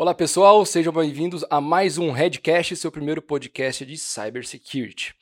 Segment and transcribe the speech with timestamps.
[0.00, 5.14] Olá pessoal, sejam bem-vindos a mais um Redcast, seu primeiro podcast de Cybersecurity.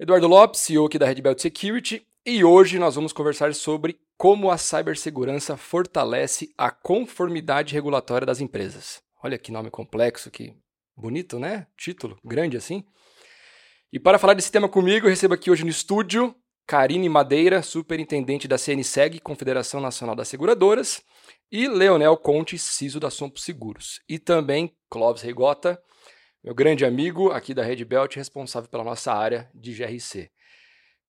[0.00, 4.50] Eduardo Lopes, CEO aqui da Red Belt Security, e hoje nós vamos conversar sobre como
[4.50, 9.00] a cibersegurança fortalece a conformidade regulatória das empresas.
[9.22, 10.56] Olha que nome complexo, que
[10.96, 11.68] bonito, né?
[11.76, 12.84] Título grande assim.
[13.92, 16.34] E para falar desse tema comigo, eu recebo aqui hoje no estúdio
[16.66, 21.00] Karine Madeira, superintendente da CNSEG, Confederação Nacional das Seguradoras,
[21.50, 24.00] e Leonel Conte, CISO da Sompo Seguros.
[24.08, 25.80] E também Clóvis Rigota,
[26.42, 30.30] meu grande amigo aqui da Red Belt, responsável pela nossa área de GRC.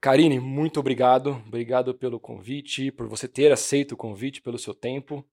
[0.02, 1.42] Karine, muito obrigado.
[1.48, 5.24] Obrigado pelo convite, por você ter aceito o convite, pelo seu tempo.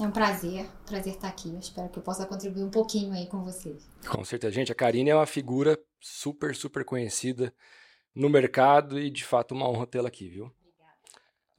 [0.00, 1.50] É um prazer, prazer estar aqui.
[1.50, 3.86] Eu espero que eu possa contribuir um pouquinho aí com vocês.
[4.08, 4.72] Com certeza, gente.
[4.72, 7.54] A Karine é uma figura super, super conhecida
[8.14, 10.50] no mercado e de fato uma honra tê-la aqui, viu?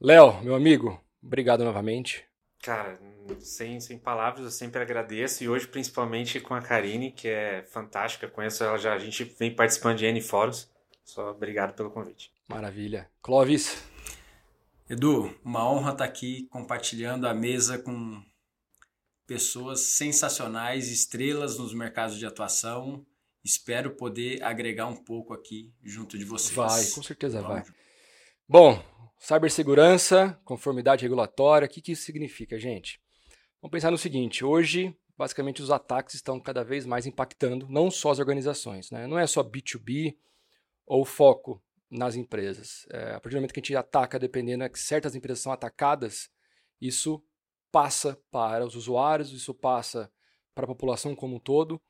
[0.00, 2.25] Léo, meu amigo, obrigado novamente.
[2.62, 2.98] Cara,
[3.40, 5.44] sem, sem palavras, eu sempre agradeço.
[5.44, 8.28] E hoje, principalmente com a Karine, que é fantástica.
[8.28, 10.68] Conheço ela já, a gente vem participando de N fóruns.
[11.04, 12.32] Só obrigado pelo convite.
[12.48, 13.08] Maravilha.
[13.22, 13.82] Clóvis.
[14.88, 18.22] Edu, uma honra estar aqui compartilhando a mesa com
[19.26, 23.04] pessoas sensacionais, estrelas nos mercados de atuação.
[23.44, 26.54] Espero poder agregar um pouco aqui junto de vocês.
[26.54, 27.68] Vai, com certeza Vamos.
[27.68, 27.76] vai.
[28.48, 28.80] Bom,
[29.18, 33.00] Cibersegurança, conformidade regulatória, o que, que isso significa, gente?
[33.60, 38.12] Vamos pensar no seguinte: hoje, basicamente, os ataques estão cada vez mais impactando não só
[38.12, 39.08] as organizações, né?
[39.08, 40.16] não é só B2B
[40.86, 42.86] ou foco nas empresas.
[42.92, 45.50] É, a partir do momento que a gente ataca, dependendo é que certas empresas são
[45.50, 46.30] atacadas,
[46.80, 47.20] isso
[47.72, 50.08] passa para os usuários, isso passa
[50.54, 51.82] para a população como um todo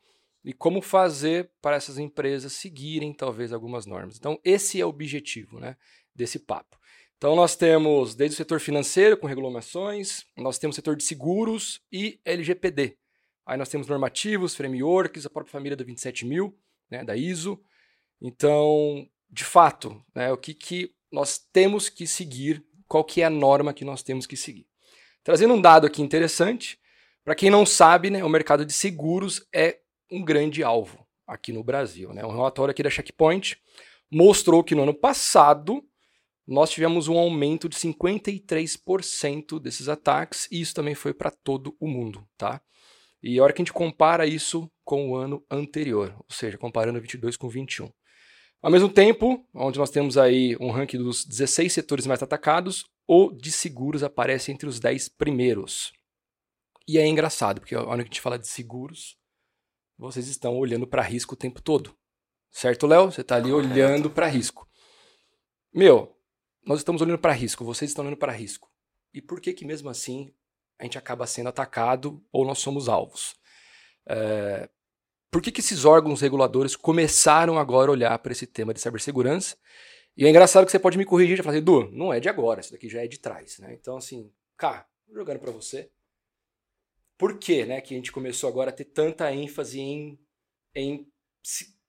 [0.43, 4.17] e como fazer para essas empresas seguirem talvez algumas normas.
[4.17, 5.77] Então, esse é o objetivo né,
[6.17, 6.77] desse papo.
[7.17, 11.81] Então nós temos desde o setor financeiro com regulamentações, nós temos o setor de seguros
[11.91, 12.97] e LGPD.
[13.47, 16.55] Aí nós temos normativos, frameworks, a própria família do 27000,
[16.91, 17.61] né, da ISO.
[18.21, 23.31] Então, de fato, né, o que, que nós temos que seguir, qual que é a
[23.31, 24.67] norma que nós temos que seguir.
[25.23, 26.79] Trazendo um dado aqui interessante,
[27.25, 29.79] para quem não sabe, né, o mercado de seguros é
[30.11, 32.13] um grande alvo aqui no Brasil.
[32.13, 32.25] Né?
[32.25, 33.59] Um relatório aqui da Checkpoint
[34.11, 35.83] mostrou que no ano passado
[36.47, 41.89] nós tivemos um aumento de 53% desses ataques, e isso também foi para todo o
[41.89, 42.61] mundo, tá?
[43.23, 47.01] E a hora que a gente compara isso com o ano anterior, ou seja, comparando
[47.01, 47.91] 22 com 21.
[48.63, 53.33] Ao mesmo tempo, onde nós temos aí um ranking dos 16 setores mais atacados, o
[53.33, 55.93] de seguros aparece entre os 10 primeiros.
[56.87, 59.17] E é engraçado, porque a hora que a gente fala de seguros,
[59.99, 61.97] vocês estão olhando para risco o tempo todo.
[62.51, 63.11] Certo, Léo?
[63.11, 64.69] Você está ali olhando para risco.
[65.75, 66.16] Meu,
[66.67, 68.71] nós estamos olhando para risco, vocês estão olhando para risco.
[69.15, 70.35] E por que que mesmo assim
[70.79, 73.37] a gente acaba sendo atacado ou nós somos alvos?
[74.07, 74.69] É,
[75.31, 79.57] por que, que esses órgãos reguladores começaram agora a olhar para esse tema de cibersegurança?
[80.17, 82.61] E é engraçado que você pode me corrigir e falar, Edu, não é de agora,
[82.61, 83.59] isso daqui já é de trás.
[83.59, 83.75] Né?
[83.75, 85.91] Então, assim, cá, jogando para você.
[87.19, 90.19] Por que, né, que a gente começou agora a ter tanta ênfase em,
[90.75, 91.07] em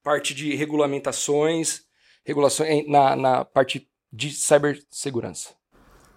[0.02, 1.86] parte de regulamentações,
[2.24, 5.50] regulações na, na parte de cibersegurança?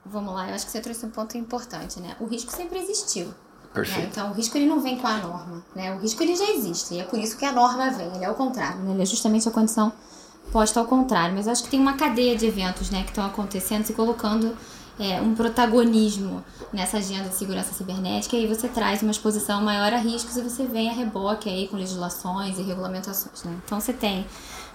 [0.05, 2.15] Vamos lá, eu acho que você trouxe um ponto importante, né?
[2.19, 3.27] O risco sempre existiu.
[3.27, 3.33] Né?
[3.73, 3.99] Perfeito.
[3.99, 4.09] Né?
[4.11, 5.95] Então, o risco ele não vem com a norma, né?
[5.95, 8.29] O risco ele já existe, e é por isso que a norma vem, ele é
[8.29, 8.93] o contrário, né?
[8.93, 9.93] Ele é justamente a condição
[10.51, 11.35] posta ao contrário.
[11.35, 14.55] Mas acho que tem uma cadeia de eventos, né, que estão acontecendo, se colocando
[14.99, 19.93] é, um protagonismo nessa agenda de segurança cibernética, e aí você traz uma exposição maior
[19.93, 23.55] a riscos e você vem a reboque aí com legislações e regulamentações, né?
[23.65, 24.25] Então, você tem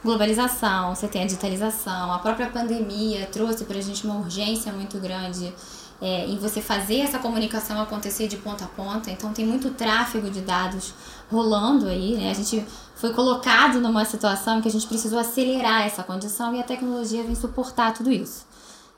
[0.05, 4.99] globalização, você tem a digitalização, a própria pandemia trouxe para a gente uma urgência muito
[4.99, 5.53] grande
[6.01, 9.11] é, em você fazer essa comunicação acontecer de ponta a ponta.
[9.11, 10.95] Então tem muito tráfego de dados
[11.31, 12.31] rolando aí, né?
[12.31, 16.65] A gente foi colocado numa situação que a gente precisou acelerar essa condição e a
[16.65, 18.47] tecnologia vem suportar tudo isso.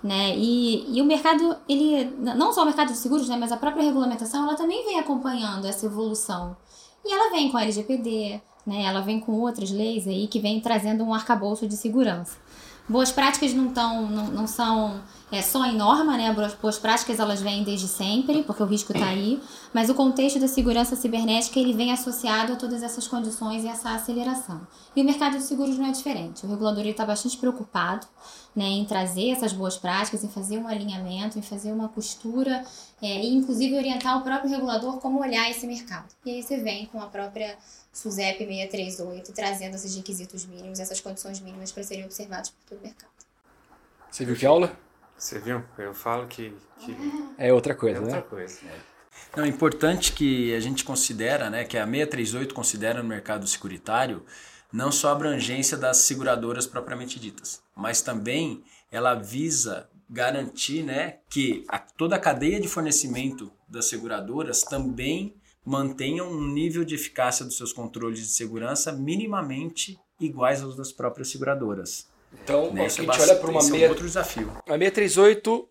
[0.03, 0.37] Né?
[0.37, 3.83] E, e o mercado, ele não só o mercado de seguros, né, mas a própria
[3.83, 6.57] regulamentação, ela também vem acompanhando essa evolução.
[7.05, 8.83] E ela vem com a LGPD, né?
[8.83, 12.37] Ela vem com outras leis aí que vem trazendo um arcabouço de segurança.
[12.87, 15.01] Boas práticas não, tão, não, não são
[15.31, 16.29] é, só em norma, né?
[16.31, 19.43] As boas práticas elas vêm desde sempre, porque o risco está aí,
[19.75, 23.91] mas o contexto da segurança cibernética ele vem associado a todas essas condições e essa
[23.91, 24.61] aceleração.
[24.97, 26.47] E o mercado de seguros não é diferente.
[26.47, 28.07] O regulador está bastante preocupado
[28.57, 32.65] né, em trazer essas boas práticas, em fazer um alinhamento, em fazer uma costura
[33.03, 36.07] é, e inclusive orientar o próprio regulador como olhar esse mercado.
[36.25, 37.57] E aí você vem com a própria
[37.99, 42.83] SUSEP 638 trazendo esses requisitos mínimos, essas condições mínimas para serem observados por todo o
[42.83, 43.11] mercado.
[44.09, 44.79] Você viu que aula?
[45.17, 45.65] Você viu?
[45.77, 46.55] Eu falo que.
[46.79, 46.97] que
[47.37, 48.07] é outra coisa, é né?
[48.07, 48.61] outra coisa.
[49.37, 54.25] Não, é importante que a gente considera, né, que a 638 considera no mercado securitário
[54.73, 58.63] não só a abrangência das seguradoras propriamente ditas, mas também
[58.93, 65.35] ela visa garantir né, que a, toda a cadeia de fornecimento das seguradoras também
[65.69, 71.29] mantenham um nível de eficácia dos seus controles de segurança minimamente iguais aos das próprias
[71.29, 72.09] seguradoras.
[72.33, 72.87] Então, né?
[72.87, 73.85] a gente olha para uma meia...
[73.85, 74.51] é um outro desafio.
[74.67, 75.69] A 638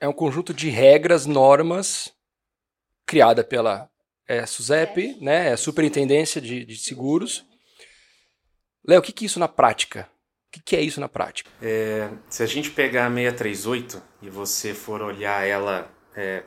[0.00, 2.12] é um conjunto de regras, normas
[3.06, 3.88] criada pela
[4.26, 5.24] é, SUSEP, é.
[5.24, 7.44] né, é a Superintendência de, de Seguros.
[8.86, 10.08] Léo, o que, que é isso na prática?
[10.48, 11.50] O que, que é isso na prática?
[11.62, 16.42] É, se a gente pegar a 638 e você for olhar ela é,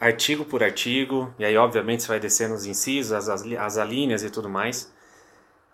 [0.00, 4.22] artigo por artigo, e aí obviamente você vai descer nos incisos, as, as, as alíneas
[4.22, 4.92] e tudo mais,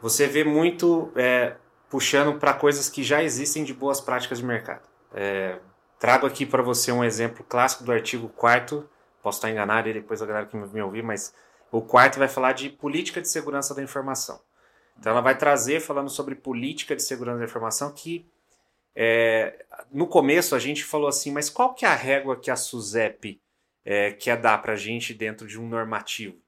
[0.00, 1.56] você vê muito é,
[1.90, 4.88] puxando para coisas que já existem de boas práticas de mercado.
[5.12, 5.58] É,
[5.98, 8.88] trago aqui para você um exemplo clássico do artigo 4
[9.24, 11.34] posso estar enganado e depois a galera que me ouvir, mas
[11.72, 14.38] o quarto vai falar de política de segurança da informação.
[14.98, 18.30] Então ela vai trazer falando sobre política de segurança da informação que
[18.94, 22.54] é, no começo a gente falou assim, mas qual que é a régua que a
[22.54, 23.40] SUSEP
[23.84, 26.42] é, quer dar para a gente dentro de um normativo?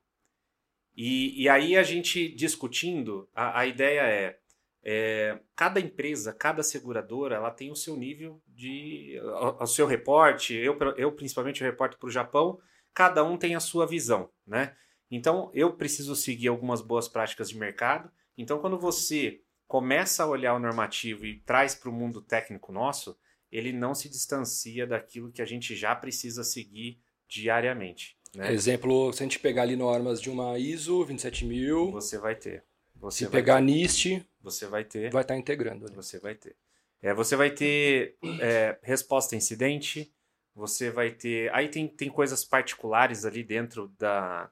[0.97, 4.38] E, e aí a gente discutindo, a, a ideia é,
[4.83, 10.55] é, cada empresa, cada seguradora, ela tem o seu nível de, o, o seu reporte.
[10.55, 12.59] Eu, eu principalmente reporto para o Japão.
[12.94, 14.75] Cada um tem a sua visão, né?
[15.11, 20.55] Então eu preciso seguir algumas boas práticas de mercado então, quando você começa a olhar
[20.55, 23.19] o normativo e traz para o mundo técnico nosso,
[23.50, 28.17] ele não se distancia daquilo que a gente já precisa seguir diariamente.
[28.34, 28.52] Né?
[28.52, 32.64] Exemplo, se a gente pegar ali normas de uma ISO 27000, você vai ter.
[32.96, 33.62] Você se pegar ter.
[33.62, 35.11] NIST, você vai ter.
[35.11, 35.87] Vai estar tá integrando.
[35.87, 35.94] Ali.
[35.94, 36.56] Você vai ter.
[37.02, 40.12] É, você vai ter é, resposta a incidente.
[40.55, 41.52] Você vai ter.
[41.55, 44.50] Aí tem, tem coisas particulares ali dentro da,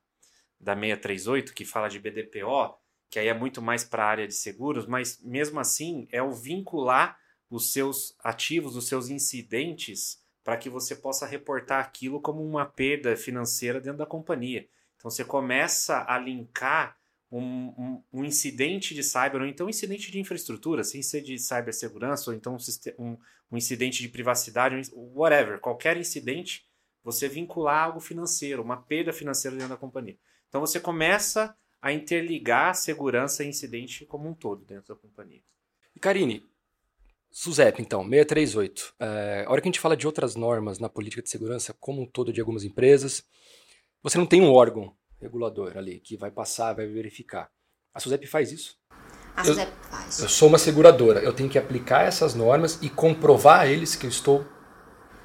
[0.60, 2.78] da 638 que fala de BDPO
[3.14, 6.32] que aí é muito mais para a área de seguros, mas mesmo assim é o
[6.32, 7.16] vincular
[7.48, 13.16] os seus ativos, os seus incidentes, para que você possa reportar aquilo como uma perda
[13.16, 14.68] financeira dentro da companhia.
[14.96, 16.96] Então você começa a linkar
[17.32, 21.38] um, um, um incidente de cyber, ou então um incidente de infraestrutura, sem ser de
[21.38, 22.56] cibersegurança, ou então
[22.98, 23.18] um,
[23.50, 26.64] um incidente de privacidade, whatever, qualquer incidente,
[27.02, 30.16] você vincular algo financeiro, uma perda financeira dentro da companhia.
[30.48, 35.42] Então você começa a interligar segurança e incidente como um todo dentro da companhia.
[36.00, 36.46] Karine,
[37.36, 38.94] SUSEP, então, 638.
[39.00, 42.00] É, a hora que a gente fala de outras normas na política de segurança como
[42.00, 43.24] um todo de algumas empresas,
[44.00, 47.50] você não tem um órgão regulador ali que vai passar, vai verificar.
[47.92, 48.78] A SUSEP faz isso?
[49.34, 50.20] A SUSEP eu, faz.
[50.20, 54.06] Eu sou uma seguradora, eu tenho que aplicar essas normas e comprovar a eles que
[54.06, 54.46] eu estou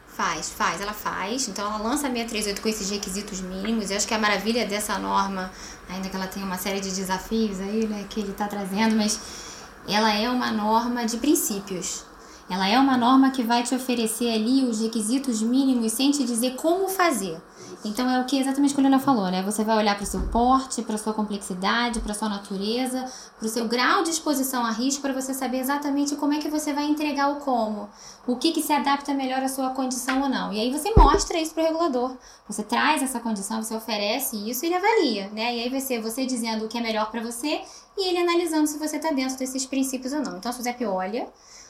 [0.07, 1.47] Faz, faz, ela faz.
[1.47, 3.89] Então ela lança a 638 com esses requisitos mínimos.
[3.89, 5.49] Eu acho que a maravilha dessa norma,
[5.87, 9.48] ainda que ela tenha uma série de desafios aí, né, que ele está trazendo, mas
[9.87, 12.05] ela é uma norma de princípios.
[12.49, 16.55] Ela é uma norma que vai te oferecer ali os requisitos mínimos sem te dizer
[16.55, 17.39] como fazer.
[17.85, 19.41] Então é o que exatamente o Lula falou, né?
[19.43, 23.05] Você vai olhar para o seu porte, para a sua complexidade, para a sua natureza,
[23.37, 26.49] para o seu grau de exposição a risco, para você saber exatamente como é que
[26.49, 27.87] você vai entregar o como,
[28.27, 30.51] o que, que se adapta melhor à sua condição ou não.
[30.51, 32.17] E aí você mostra isso para o regulador.
[32.49, 35.55] Você traz essa condição, você oferece isso e ele avalia, né?
[35.55, 37.61] E aí vai ser você dizendo o que é melhor para você
[37.97, 40.37] e ele analisando se você está dentro desses princípios ou não.
[40.37, 41.27] Então, a Suzep olha,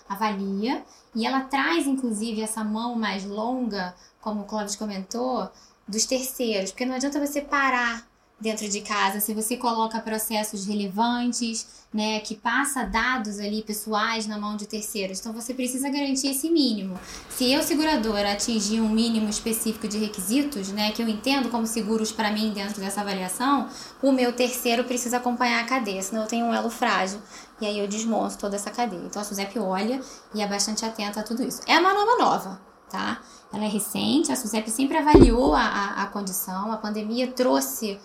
[0.08, 0.84] avalia
[1.16, 5.50] e ela traz, inclusive, essa mão mais longa, como o Clóvis comentou,
[5.88, 8.09] dos terceiros, porque não adianta você parar
[8.39, 14.38] dentro de casa se você coloca processos relevantes, né, que passa dados ali pessoais na
[14.38, 15.19] mão de terceiros.
[15.19, 17.00] Então você precisa garantir esse mínimo.
[17.29, 22.12] Se eu seguradora atingir um mínimo específico de requisitos, né, que eu entendo como seguros
[22.12, 23.67] para mim dentro dessa avaliação,
[24.01, 27.19] o meu terceiro precisa acompanhar a cadeia, senão eu tenho um elo frágil
[27.60, 29.01] e aí eu desmonto toda essa cadeia.
[29.05, 30.00] Então a Suzep olha
[30.34, 31.62] e é bastante atenta a tudo isso.
[31.67, 33.19] É uma nova nova, tá?
[33.51, 38.00] Ela é recente, a SUSEP sempre avaliou a, a, a condição, a pandemia trouxe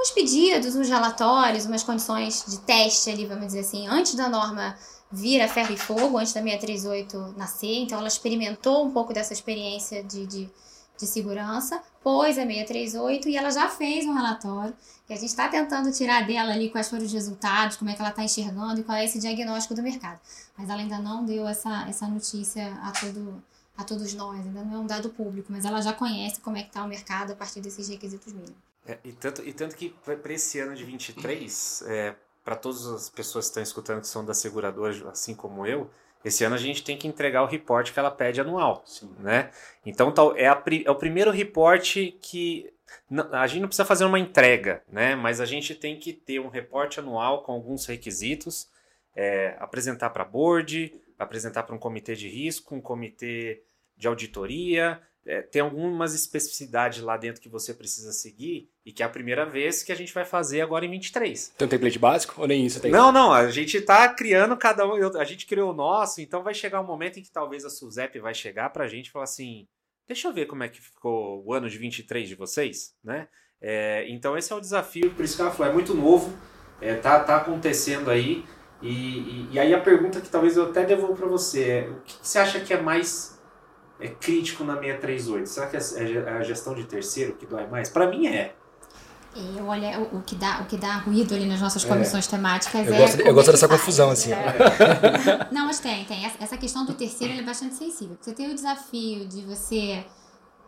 [0.00, 4.74] uns pedidos, uns relatórios, umas condições de teste ali, vamos dizer assim, antes da norma
[5.12, 9.32] vir a ferro e fogo, antes da 638 nascer, então ela experimentou um pouco dessa
[9.32, 10.50] experiência de, de,
[10.96, 14.74] de segurança, pôs a 638 e ela já fez um relatório
[15.06, 18.00] que a gente está tentando tirar dela ali quais foram os resultados, como é que
[18.00, 20.20] ela está enxergando e qual é esse diagnóstico do mercado.
[20.56, 23.42] Mas ela ainda não deu essa, essa notícia a todo
[23.76, 26.62] a todos nós, ainda não é um dado público, mas ela já conhece como é
[26.62, 28.69] que está o mercado a partir desses requisitos mínimos.
[28.86, 33.10] É, e, tanto, e tanto que para esse ano de 23, é, para todas as
[33.10, 35.90] pessoas que estão escutando que são da seguradora, assim como eu,
[36.24, 39.14] esse ano a gente tem que entregar o reporte que ela pede anual, Sim.
[39.18, 39.50] né?
[39.84, 42.72] Então é, a, é o primeiro reporte que
[43.32, 45.14] a gente não precisa fazer uma entrega, né?
[45.14, 48.68] Mas a gente tem que ter um reporte anual com alguns requisitos,
[49.14, 53.62] é, apresentar para board, apresentar para um comitê de risco, um comitê
[53.96, 55.00] de auditoria.
[55.26, 59.44] É, tem algumas especificidades lá dentro que você precisa seguir e que é a primeira
[59.44, 61.52] vez que a gente vai fazer agora em 23.
[61.58, 62.90] Tem um template básico ou nem isso tem?
[62.90, 66.54] Não, não, a gente está criando cada um, a gente criou o nosso, então vai
[66.54, 69.24] chegar um momento em que talvez a Suzep vai chegar para a gente e falar
[69.24, 69.68] assim,
[70.08, 73.28] deixa eu ver como é que ficou o ano de 23 de vocês, né?
[73.60, 76.34] É, então esse é o desafio, por isso que ela falou, é muito novo,
[76.80, 78.42] é, tá, tá acontecendo aí,
[78.80, 82.00] e, e, e aí a pergunta que talvez eu até devolvo para você é, o
[82.00, 83.38] que você acha que é mais
[84.00, 85.48] é crítico na 638?
[85.48, 85.80] Será que é,
[86.12, 87.88] é a gestão de terceiro que dói mais?
[87.88, 88.54] Para mim é.
[89.56, 92.30] Eu olho o, o, que dá, o que dá ruído ali nas nossas comissões é.
[92.30, 92.98] temáticas eu é.
[92.98, 93.80] Gosto, eu gosto dessa faz.
[93.80, 94.32] confusão, assim.
[94.32, 95.48] É.
[95.52, 96.24] Não, mas tem, tem.
[96.40, 98.16] Essa questão do terceiro é bastante sensível.
[98.20, 100.04] Você tem o desafio de você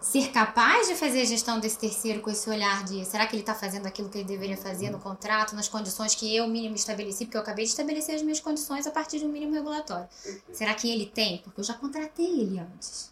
[0.00, 3.42] ser capaz de fazer a gestão desse terceiro com esse olhar de será que ele
[3.42, 7.24] está fazendo aquilo que ele deveria fazer no contrato, nas condições que eu mínimo estabeleci,
[7.24, 10.08] porque eu acabei de estabelecer as minhas condições a partir de um mínimo regulatório.
[10.52, 11.38] Será que ele tem?
[11.38, 13.11] Porque eu já contratei ele antes.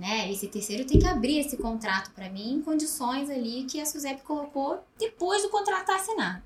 [0.00, 0.32] Né?
[0.32, 4.22] Esse terceiro tem que abrir esse contrato para mim em condições ali que a SUSEP
[4.22, 6.42] colocou depois do contrato assinado.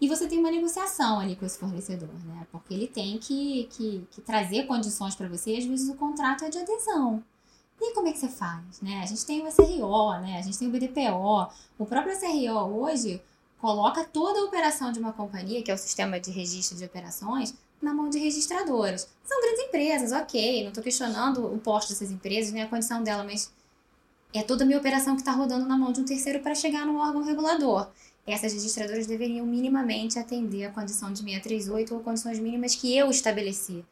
[0.00, 2.46] E você tem uma negociação ali com esse fornecedor, né?
[2.50, 6.46] Porque ele tem que, que, que trazer condições para você e às vezes o contrato
[6.46, 7.22] é de adesão.
[7.78, 8.80] E como é que você faz?
[8.80, 9.02] Né?
[9.02, 10.38] A gente tem o SRO, né?
[10.38, 11.52] a gente tem o BDPO.
[11.78, 13.22] O próprio SRO hoje
[13.58, 17.54] coloca toda a operação de uma companhia, que é o sistema de registro de operações,
[17.80, 19.08] na mão de registradoras.
[19.24, 23.24] São grandes empresas, ok, não estou questionando o posto dessas empresas, nem a condição dela,
[23.24, 23.52] mas
[24.32, 26.84] é toda a minha operação que está rodando na mão de um terceiro para chegar
[26.86, 27.88] no órgão regulador.
[28.26, 33.84] Essas registradoras deveriam minimamente atender a condição de 638 ou condições mínimas que eu estabeleci.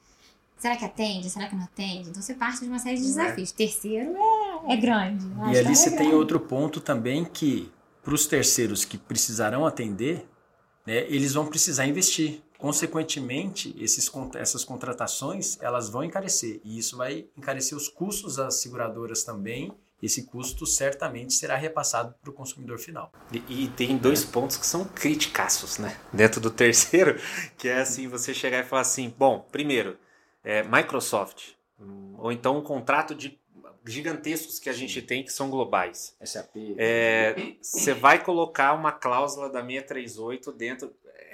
[0.58, 1.30] Será que atende?
[1.30, 2.10] Será que não atende?
[2.10, 3.06] Então você parte de uma série de é.
[3.06, 3.52] desafios.
[3.52, 3.54] É.
[3.54, 4.14] Terceiro
[4.66, 5.26] é, é grande.
[5.52, 7.70] E ali você é tem outro ponto também que,
[8.02, 10.26] para os terceiros que precisarão atender,
[10.86, 12.42] né, eles vão precisar investir.
[12.58, 16.61] Consequentemente, esses, essas contratações elas vão encarecer.
[16.64, 19.73] E isso vai encarecer os custos das seguradoras também.
[20.02, 23.11] Esse custo certamente será repassado para o consumidor final.
[23.32, 25.99] E, e, tem dois pontos que são criticaços, né?
[26.12, 27.18] Dentro do terceiro,
[27.56, 29.96] que é assim, você chegar e falar assim, bom, primeiro,
[30.42, 31.52] é, Microsoft,
[32.18, 33.38] ou então um contrato de
[33.87, 36.16] gigantescos que a gente tem que são globais.
[36.25, 36.56] SAP.
[36.78, 40.92] É, você vai colocar uma cláusula da 638 dentro.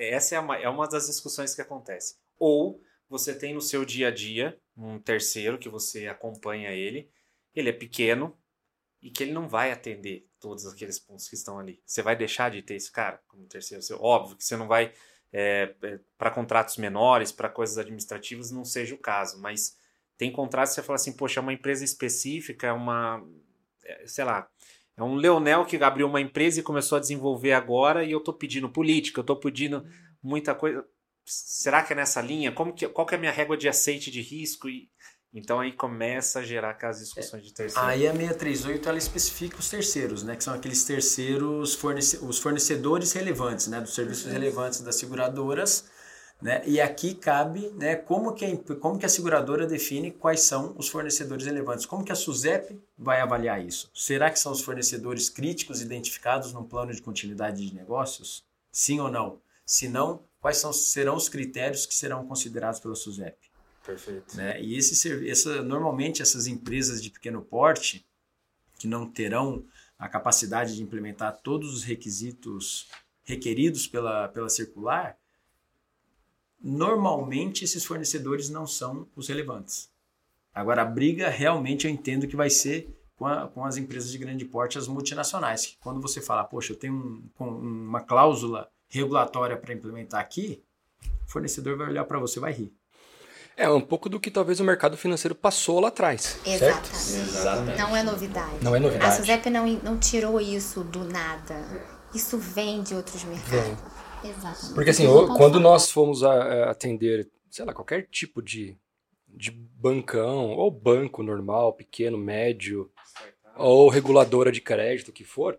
[0.08, 2.16] Essa é uma, é uma das discussões que acontece.
[2.38, 7.10] Ou você tem no seu dia a dia um terceiro que você acompanha ele,
[7.54, 8.36] ele é pequeno
[9.02, 11.82] e que ele não vai atender todos aqueles pontos que estão ali.
[11.84, 13.82] Você vai deixar de ter esse cara como terceiro?
[14.00, 14.92] Óbvio que você não vai
[15.32, 19.76] é, é, para contratos menores, para coisas administrativas, não seja o caso, mas
[20.16, 23.24] tem contratos que você fala assim, poxa, é uma empresa específica, é uma,
[23.84, 24.48] é, sei lá,
[25.00, 28.34] é um Leonel que abriu uma empresa e começou a desenvolver agora e eu estou
[28.34, 29.82] pedindo política, eu estou pedindo
[30.22, 30.84] muita coisa.
[31.24, 32.52] Será que é nessa linha?
[32.52, 34.68] Como que, qual que é a minha régua de aceite de risco?
[34.68, 34.90] E,
[35.32, 37.86] então aí começa a gerar aquelas discussões de terceiro.
[37.86, 43.12] Aí a 638 ela especifica os terceiros, né, que são aqueles terceiros fornece os fornecedores
[43.12, 44.32] relevantes, né, dos serviços Isso.
[44.32, 45.86] relevantes das seguradoras,
[46.40, 46.62] né?
[46.66, 50.88] E aqui cabe, né, como que a, como que a seguradora define quais são os
[50.88, 51.84] fornecedores relevantes?
[51.84, 53.90] Como que a SUSEP vai avaliar isso?
[53.94, 58.44] Será que são os fornecedores críticos identificados no plano de continuidade de negócios?
[58.72, 59.38] Sim ou não?
[59.66, 63.36] Se não, quais são, serão os critérios que serão considerados pela SUSEP?
[63.84, 64.36] Perfeito.
[64.36, 64.60] Né?
[64.62, 68.06] E esse, essa, normalmente essas empresas de pequeno porte,
[68.78, 69.64] que não terão
[69.98, 72.88] a capacidade de implementar todos os requisitos
[73.24, 75.16] requeridos pela, pela circular,
[76.62, 79.88] normalmente esses fornecedores não são os relevantes.
[80.54, 84.18] Agora, a briga realmente eu entendo que vai ser com, a, com as empresas de
[84.18, 85.66] grande porte, as multinacionais.
[85.66, 90.62] Que quando você fala, poxa, eu tenho um, uma cláusula regulatória para implementar aqui,
[91.26, 92.72] o fornecedor vai olhar para você e vai rir.
[93.56, 96.38] É um pouco do que talvez o mercado financeiro passou lá atrás.
[96.46, 96.96] Exatamente.
[96.96, 97.28] Certo?
[97.28, 97.78] Exatamente.
[97.78, 98.64] Não é novidade.
[98.64, 99.12] Não é novidade.
[99.12, 101.62] A SUSEP não, não tirou isso do nada.
[102.14, 103.50] Isso vem de outros mercados.
[103.50, 103.76] Vem.
[104.24, 104.74] Exatamente.
[104.74, 108.76] Porque assim, quando nós fomos a, atender, sei lá, qualquer tipo de,
[109.28, 112.90] de bancão, ou banco normal, pequeno, médio,
[113.56, 115.58] ou reguladora de crédito, o que for,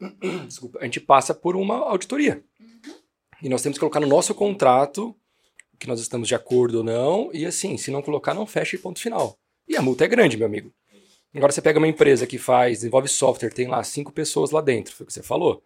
[0.46, 2.44] desculpa, a gente passa por uma auditoria.
[2.58, 2.80] Uhum.
[3.42, 5.14] E nós temos que colocar no nosso contrato
[5.78, 8.78] que nós estamos de acordo ou não, e assim, se não colocar, não fecha e
[8.78, 9.38] ponto final.
[9.66, 10.70] E a multa é grande, meu amigo.
[11.34, 14.92] Agora você pega uma empresa que faz, desenvolve software, tem lá cinco pessoas lá dentro,
[14.92, 15.62] foi o que você falou.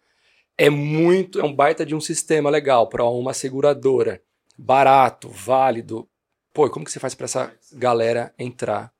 [0.57, 4.23] É muito, é um baita de um sistema legal para uma seguradora,
[4.57, 6.09] barato, válido.
[6.53, 8.93] Pô, como que você faz para essa galera entrar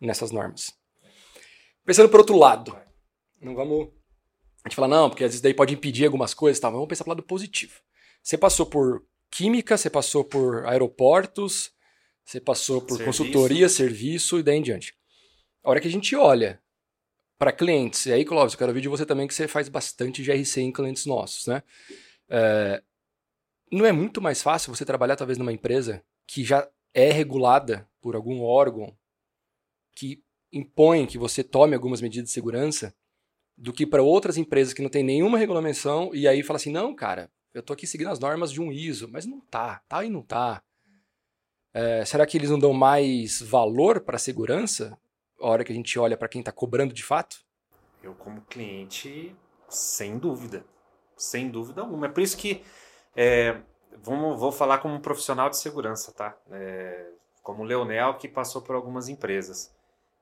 [0.00, 0.76] nessas normas?
[1.84, 2.76] Pensando por outro lado,
[3.40, 3.88] não vamos
[4.64, 6.68] A gente fala, não, porque às vezes daí pode impedir algumas coisas, tá?
[6.68, 7.80] Mas vamos pensar pelo lado positivo.
[8.22, 11.70] Você passou por química, você passou por aeroportos,
[12.24, 13.04] você passou por Serviço.
[13.04, 14.94] consultoria, serviço e daí em diante.
[15.62, 16.60] A hora que a gente olha
[17.38, 20.22] para clientes, e aí, Clóvis, eu quero ouvir de você também que você faz bastante
[20.22, 21.62] GRC em clientes nossos, né?
[22.28, 22.82] É,
[23.70, 28.16] não é muito mais fácil você trabalhar talvez numa empresa que já é regulada por
[28.16, 28.96] algum órgão
[29.94, 32.94] que impõe que você tome algumas medidas de segurança
[33.56, 36.94] do que para outras empresas que não tem nenhuma regulamentação e aí fala assim, não,
[36.94, 40.08] cara, eu tô aqui seguindo as normas de um ISO, mas não tá, tá e
[40.08, 40.62] não tá.
[41.74, 44.98] É, será que eles não dão mais valor para a segurança
[45.40, 47.44] a hora que a gente olha para quem está cobrando de fato?
[48.02, 49.34] Eu, como cliente,
[49.68, 50.64] sem dúvida.
[51.16, 52.06] Sem dúvida alguma.
[52.06, 52.62] É por isso que.
[53.16, 53.60] É,
[54.02, 56.36] vamos, vou falar como um profissional de segurança, tá?
[56.50, 57.10] É,
[57.42, 59.74] como o Leonel, que passou por algumas empresas.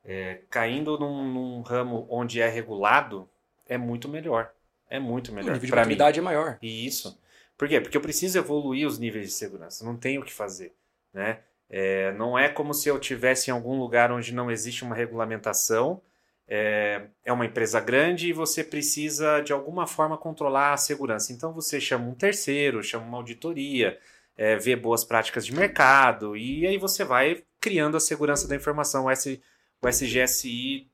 [0.04, 3.28] É, caindo num, num ramo onde é regulado,
[3.66, 4.52] é muito melhor.
[4.88, 5.52] É muito O melhor.
[5.54, 6.58] nível de maturidade é maior.
[6.62, 7.20] E Isso.
[7.58, 7.80] Por quê?
[7.80, 9.84] Porque eu preciso evoluir os níveis de segurança.
[9.84, 10.74] Não tenho o que fazer,
[11.12, 11.40] né?
[11.68, 16.00] É, não é como se eu tivesse em algum lugar onde não existe uma regulamentação.
[16.48, 21.32] É, é uma empresa grande e você precisa de alguma forma controlar a segurança.
[21.32, 23.98] Então você chama um terceiro, chama uma auditoria,
[24.36, 29.06] é, vê boas práticas de mercado e aí você vai criando a segurança da informação,
[29.06, 29.42] o, S,
[29.82, 30.88] o SGSI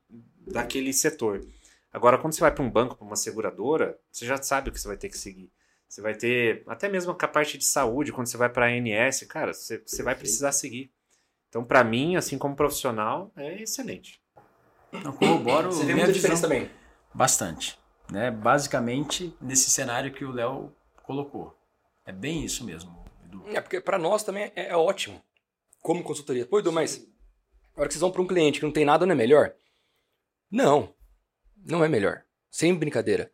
[0.47, 1.45] daquele setor.
[1.91, 4.79] Agora, quando você vai para um banco, para uma seguradora, você já sabe o que
[4.79, 5.51] você vai ter que seguir.
[5.93, 8.69] Você vai ter, até mesmo com a parte de saúde, quando você vai para a
[8.69, 10.91] ANS, cara, você, você vai precisar seguir.
[11.47, 14.19] Então, para mim, assim como profissional, é excelente.
[14.91, 16.71] Eu corroboro Você vê muita visão diferença também.
[17.13, 17.79] bastante.
[18.11, 18.31] Né?
[18.31, 21.55] Basicamente, nesse cenário que o Léo colocou.
[22.07, 23.43] É bem isso mesmo, Edu.
[23.49, 25.23] É porque para nós também é, é ótimo.
[25.79, 26.47] Como consultoria.
[26.47, 27.07] Pô, Edu, mas
[27.77, 29.53] a hora que vocês vão para um cliente que não tem nada, não é melhor?
[30.49, 30.91] Não.
[31.55, 32.23] Não é melhor.
[32.49, 33.31] Sem brincadeira.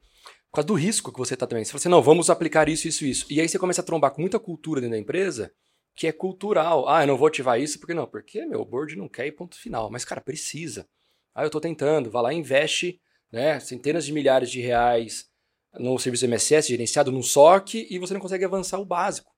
[0.51, 1.63] Por causa do risco que você tá também.
[1.63, 3.25] Você fala assim, não, vamos aplicar isso, isso, isso.
[3.29, 5.51] E aí você começa a trombar com muita cultura dentro da empresa
[5.95, 6.87] que é cultural.
[6.89, 8.07] Ah, eu não vou ativar isso porque não.
[8.07, 9.91] Porque, meu, board não quer e ponto final.
[9.91, 10.87] Mas, cara, precisa.
[11.35, 12.09] Ah, eu tô tentando.
[12.09, 12.99] Vai lá e investe
[13.31, 15.27] né, centenas de milhares de reais
[15.73, 19.31] no serviço MSS gerenciado num SOC e você não consegue avançar o básico.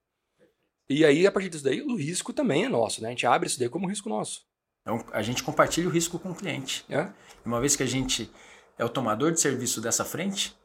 [0.88, 3.08] E aí, a partir disso daí, o risco também é nosso, né?
[3.08, 4.42] A gente abre isso daí como risco nosso.
[4.80, 6.84] Então, a gente compartilha o risco com o cliente.
[6.88, 7.14] né?
[7.44, 8.30] Uma vez que a gente
[8.78, 10.56] é o tomador de serviço dessa frente,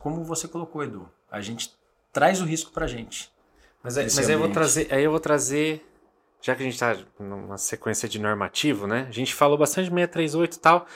[0.00, 1.74] como você colocou, Edu, a gente
[2.12, 3.30] traz o risco para a gente.
[3.82, 4.54] Mas, mas aí, eu vou ambiente.
[4.54, 5.86] trazer, aí eu vou trazer,
[6.40, 9.06] já que a gente está numa sequência de normativo, né?
[9.08, 10.86] A gente falou bastante de 638 e tal.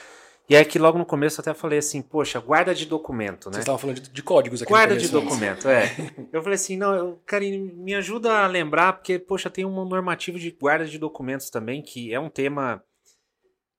[0.49, 3.53] E aí que logo no começo eu até falei assim, poxa, guarda de documento, né?
[3.53, 5.11] Vocês estavam falando de, de códigos aqui Guarda no de né?
[5.13, 5.85] documento, é.
[6.33, 10.37] Eu falei assim, não, eu, Karine, me ajuda a lembrar, porque, poxa, tem um normativo
[10.37, 12.83] de guarda de documentos também, que é um tema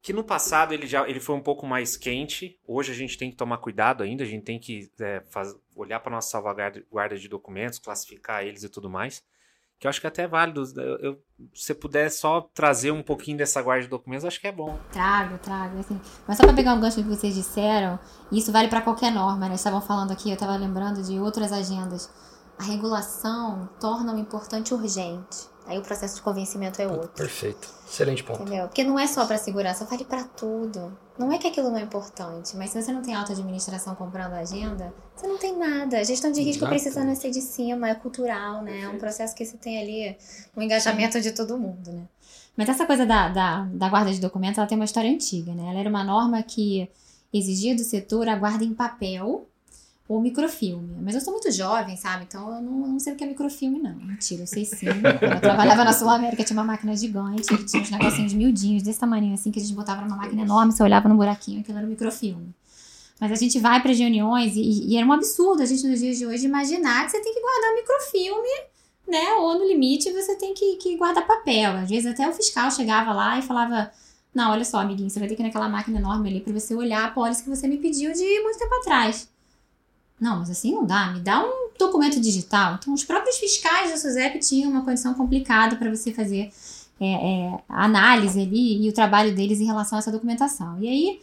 [0.02, 2.58] que no passado ele já ele foi um pouco mais quente.
[2.66, 6.00] Hoje a gente tem que tomar cuidado ainda, a gente tem que é, faz- olhar
[6.00, 9.22] para nossa salvaguarda guarda de documentos, classificar eles e tudo mais.
[9.78, 10.62] Que eu acho que é até válido.
[10.80, 11.22] Eu, eu-
[11.54, 14.78] se puder só trazer um pouquinho dessa guarda de documentos, acho que é bom.
[14.92, 16.00] Trago, trago, assim.
[16.26, 17.98] Mas só pra pegar um gancho do que vocês disseram,
[18.30, 19.54] isso vale pra qualquer norma, né?
[19.56, 22.08] Estavam falando aqui, eu tava lembrando de outras agendas.
[22.58, 25.50] A regulação torna o importante urgente.
[25.66, 27.10] Aí o processo de convencimento é outro.
[27.10, 27.68] Perfeito.
[27.88, 28.42] Excelente ponto.
[28.42, 28.66] Entendeu?
[28.66, 30.96] Porque não é só pra segurança, vale pra tudo.
[31.18, 34.32] Não é que aquilo não é importante, mas se você não tem alta administração comprando
[34.32, 35.98] a agenda, você não tem nada.
[35.98, 36.70] A gestão de risco Exato.
[36.70, 38.80] precisa nascer de cima, é cultural, né?
[38.80, 40.16] É um processo que você tem ali
[40.56, 42.08] o engajamento de todo mundo, né?
[42.56, 45.70] Mas essa coisa da, da, da guarda de documentos, ela tem uma história antiga, né?
[45.70, 46.90] Ela era uma norma que
[47.32, 49.46] exigia do setor a guarda em papel
[50.08, 50.96] ou microfilme.
[51.00, 52.24] Mas eu sou muito jovem, sabe?
[52.24, 53.94] Então eu não, não sei o que é microfilme, não.
[53.94, 54.86] Mentira, eu sei sim.
[54.86, 58.82] Quando eu trabalhava na Sul América, tinha uma máquina gigante, que tinha uns negocinhos miudinhos
[58.82, 61.78] desse tamanho, assim, que a gente botava numa máquina enorme, você olhava no buraquinho, aquilo
[61.78, 62.54] era um microfilme.
[63.20, 66.18] Mas a gente vai para reuniões e, e era um absurdo a gente nos dias
[66.18, 68.48] de hoje imaginar que você tem que guardar microfilme,
[69.06, 69.34] né?
[69.34, 71.72] Ou no limite você tem que, que guardar papel.
[71.76, 73.92] Às vezes até o fiscal chegava lá e falava:
[74.34, 76.74] Não, olha só, amiguinho, você vai ter que ir naquela máquina enorme ali para você
[76.74, 79.31] olhar a pólice que você me pediu de muito tempo atrás.
[80.22, 82.76] Não, mas assim não dá, me dá um documento digital.
[82.80, 86.52] Então, os próprios fiscais da SUSEP tinham uma condição complicada para você fazer
[87.00, 90.80] é, é, a análise ali e o trabalho deles em relação a essa documentação.
[90.80, 91.20] E aí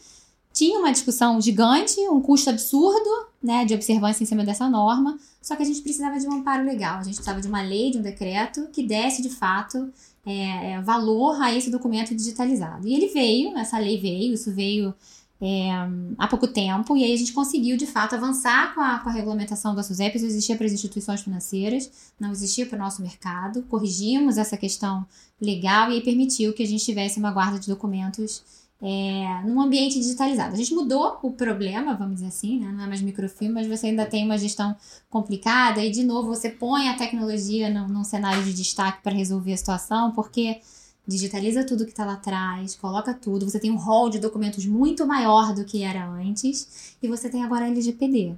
[0.52, 3.10] tinha uma discussão gigante, um custo absurdo
[3.42, 6.66] né, de observância em cima dessa norma, só que a gente precisava de um amparo
[6.66, 9.90] legal, a gente precisava de uma lei, de um decreto que desse de fato
[10.26, 12.86] é, é, valor a esse documento digitalizado.
[12.86, 14.94] E ele veio, essa lei veio, isso veio
[15.42, 15.70] é,
[16.18, 19.12] há pouco tempo, e aí a gente conseguiu de fato avançar com a, com a
[19.12, 23.64] regulamentação da SUSEP, isso existia para as instituições financeiras, não existia para o nosso mercado,
[23.64, 25.06] corrigimos essa questão
[25.40, 28.44] legal e aí permitiu que a gente tivesse uma guarda de documentos
[28.82, 30.54] é, num ambiente digitalizado.
[30.54, 32.72] A gente mudou o problema, vamos dizer assim, né?
[32.72, 34.76] não é mais microfilme, mas você ainda tem uma gestão
[35.10, 39.54] complicada e, de novo, você põe a tecnologia num, num cenário de destaque para resolver
[39.54, 40.60] a situação, porque
[41.10, 45.06] digitaliza tudo que está lá atrás, coloca tudo, você tem um rol de documentos muito
[45.06, 46.96] maior do que era antes.
[47.02, 48.36] E você tem agora a LGPD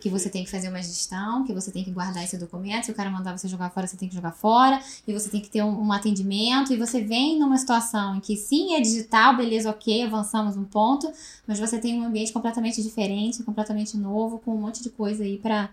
[0.00, 2.90] que você tem que fazer uma gestão, que você tem que guardar esse documento, se
[2.92, 5.48] o cara mandar você jogar fora, você tem que jogar fora, e você tem que
[5.48, 9.70] ter um, um atendimento, e você vem numa situação em que sim, é digital, beleza,
[9.70, 11.10] ok, avançamos um ponto,
[11.46, 15.38] mas você tem um ambiente completamente diferente, completamente novo, com um monte de coisa aí
[15.38, 15.70] para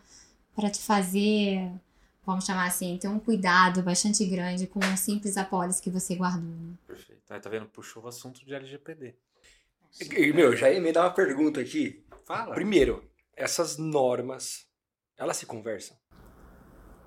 [0.72, 1.70] te fazer,
[2.28, 6.44] vamos chamar assim, ter um cuidado bastante grande com um simples apólice que você guardou.
[6.44, 6.74] Né?
[6.86, 7.22] Perfeito.
[7.30, 7.68] Aí tá vendo?
[7.68, 9.16] Puxou o assunto de LGPD.
[10.36, 12.04] Meu, já ia me dar uma pergunta aqui.
[12.26, 12.54] Fala.
[12.54, 14.66] Primeiro, essas normas,
[15.18, 15.96] elas se conversam?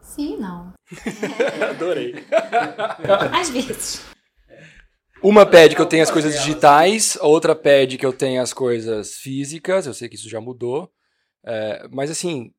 [0.01, 0.73] Sim, não.
[1.69, 2.15] Adorei.
[3.39, 4.03] Às vezes.
[5.23, 8.55] Uma pede que eu tenha as coisas digitais, a outra pede que eu tenha as
[8.55, 9.87] coisas físicas.
[9.87, 10.91] Eu sei que isso já mudou.
[11.45, 12.55] É, mas assim,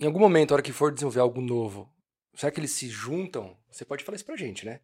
[0.00, 1.88] em algum momento, a hora que for desenvolver algo novo,
[2.34, 3.56] será que eles se juntam?
[3.70, 4.80] Você pode falar isso pra gente, né?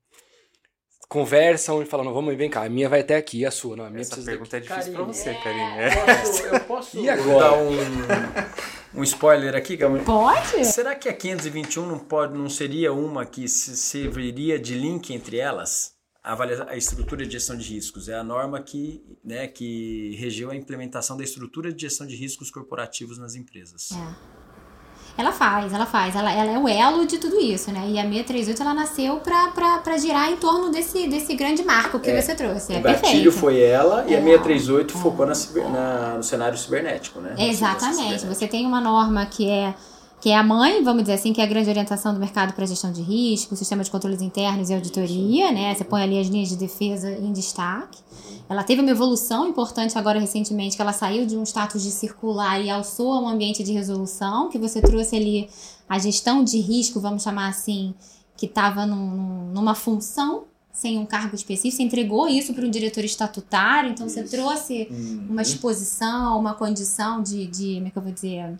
[1.12, 3.84] conversam e falam, não, vamos, vem cá, a minha vai até aqui, a sua, não,
[3.84, 4.72] a minha Essa precisa pergunta daqui.
[4.72, 5.62] é difícil pra você, Karine.
[5.84, 7.38] Eu posso, eu posso E agora?
[7.50, 10.06] dar um, um spoiler aqui, Gabriel?
[10.06, 10.64] Pode?
[10.64, 15.36] Será que a 521 não, pode, não seria uma que se serviria de link entre
[15.36, 15.92] elas?
[16.24, 16.34] A,
[16.70, 21.18] a estrutura de gestão de riscos é a norma que, né, que regeu a implementação
[21.18, 23.90] da estrutura de gestão de riscos corporativos nas empresas.
[23.92, 24.41] É.
[25.16, 26.16] Ela faz, ela faz.
[26.16, 27.84] Ela, ela é o elo de tudo isso, né?
[27.88, 32.00] E a 638 ela nasceu pra, pra, pra girar em torno desse, desse grande marco
[32.00, 32.20] que É.
[32.20, 32.72] você trouxe.
[32.72, 33.32] É o gatilho perfeito.
[33.32, 34.22] foi ela e a É.
[34.22, 35.32] 638 focou na
[35.70, 37.34] na- no cenário cibernético, né?
[37.38, 38.24] É, Exatamente.
[38.26, 39.74] Você tem uma norma que é
[40.20, 42.64] que é a mãe, vamos dizer assim, que é a grande orientação do mercado para
[42.64, 45.74] gestão de risco, sistema de controles internos e auditoria, né?
[45.74, 47.98] Você põe ali as linhas de defesa em destaque.
[48.52, 52.60] Ela teve uma evolução importante agora recentemente, que ela saiu de um status de circular
[52.60, 55.48] e alçou a um ambiente de resolução, que você trouxe ali
[55.88, 57.94] a gestão de risco, vamos chamar assim,
[58.36, 60.44] que estava numa função
[60.82, 65.26] sem um cargo específico, você entregou isso para um diretor estatutário, então você trouxe Hum,
[65.30, 68.58] uma exposição, uma condição de, de como é que eu vou dizer,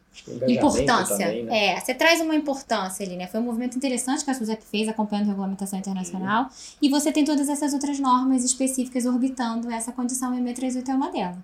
[0.48, 1.16] importância.
[1.18, 1.74] também, né?
[1.74, 3.26] É, você traz uma importância ali, né?
[3.26, 6.48] Foi um movimento interessante que a SUSEP fez, acompanhando a regulamentação internacional,
[6.80, 10.94] e você tem todas essas outras normas específicas orbitando essa condição, e a 638 é
[10.94, 11.38] uma delas.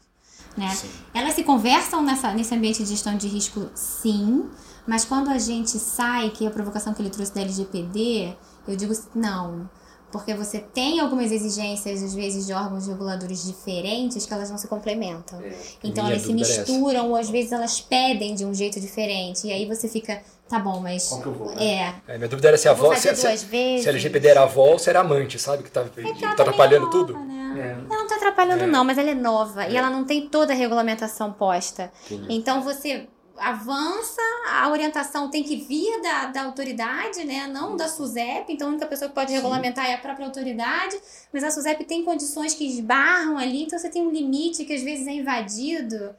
[0.57, 0.71] Né?
[0.71, 0.89] Sim.
[1.13, 4.49] Elas se conversam nessa, nesse ambiente de gestão de risco, sim,
[4.87, 8.35] mas quando a gente sai, que é a provocação que ele trouxe da LGPD,
[8.67, 9.69] eu digo não.
[10.11, 14.67] Porque você tem algumas exigências, às vezes, de órgãos reguladores diferentes que elas não se
[14.67, 15.39] complementam.
[15.85, 16.61] Então Minha elas se essa.
[16.73, 19.47] misturam, ou às vezes elas pedem de um jeito diferente.
[19.47, 21.09] E aí você fica, tá bom, mas.
[21.09, 21.65] Qual que eu vou, né?
[22.09, 22.15] É.
[22.15, 23.83] É, minha dúvida era se a avó, se, se, vezes.
[23.83, 25.63] se a LGPD era avó ou se era amante, sabe?
[25.63, 27.13] Que tá, tá Ela atrapalhando é tudo.
[27.13, 27.55] nova, né?
[27.59, 27.71] É.
[27.93, 29.67] Ela não tá atrapalhando, não, mas ela é nova.
[29.69, 31.93] E ela não tem toda a regulamentação posta.
[32.31, 33.07] Então você
[33.41, 34.21] avança,
[34.51, 37.47] a orientação tem que vir da, da autoridade, né?
[37.47, 38.53] Não da SUSEP.
[38.53, 40.99] Então a única pessoa que pode regulamentar é a própria autoridade.
[41.33, 44.83] Mas a SUSEP tem condições que esbarram ali, então você tem um limite que às
[44.83, 46.15] vezes é invadido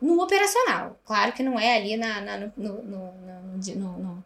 [0.00, 0.98] no operacional.
[1.04, 4.24] Claro que não é ali na, na- no, no, no, no- no- no-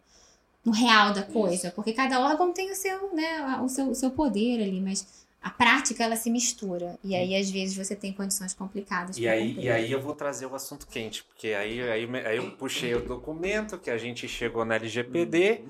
[0.63, 4.11] no real da coisa, porque cada órgão tem o seu, né, o seu, o seu
[4.11, 6.99] poder ali, mas a prática ela se mistura.
[7.03, 9.17] E aí, às vezes, você tem condições complicadas.
[9.17, 9.65] E aí, cumprir.
[9.65, 13.01] e aí eu vou trazer o assunto quente, porque aí, aí, aí eu puxei o
[13.01, 15.63] documento, que a gente chegou na LGPD,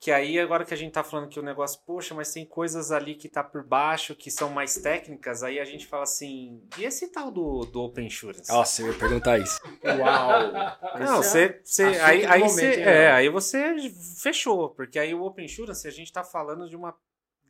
[0.00, 2.90] que aí agora que a gente tá falando que o negócio, poxa, mas tem coisas
[2.90, 6.84] ali que tá por baixo, que são mais técnicas, aí a gente fala assim, e
[6.84, 8.50] esse tal do, do Open Insurance?
[8.50, 9.60] Nossa, eu ia perguntar isso.
[9.84, 10.52] Uau!
[11.00, 13.74] Não, é você, você assunto aí, aí, momento, você, hein, é, aí você
[14.22, 16.96] fechou, porque aí o Open Insurance a gente está falando de uma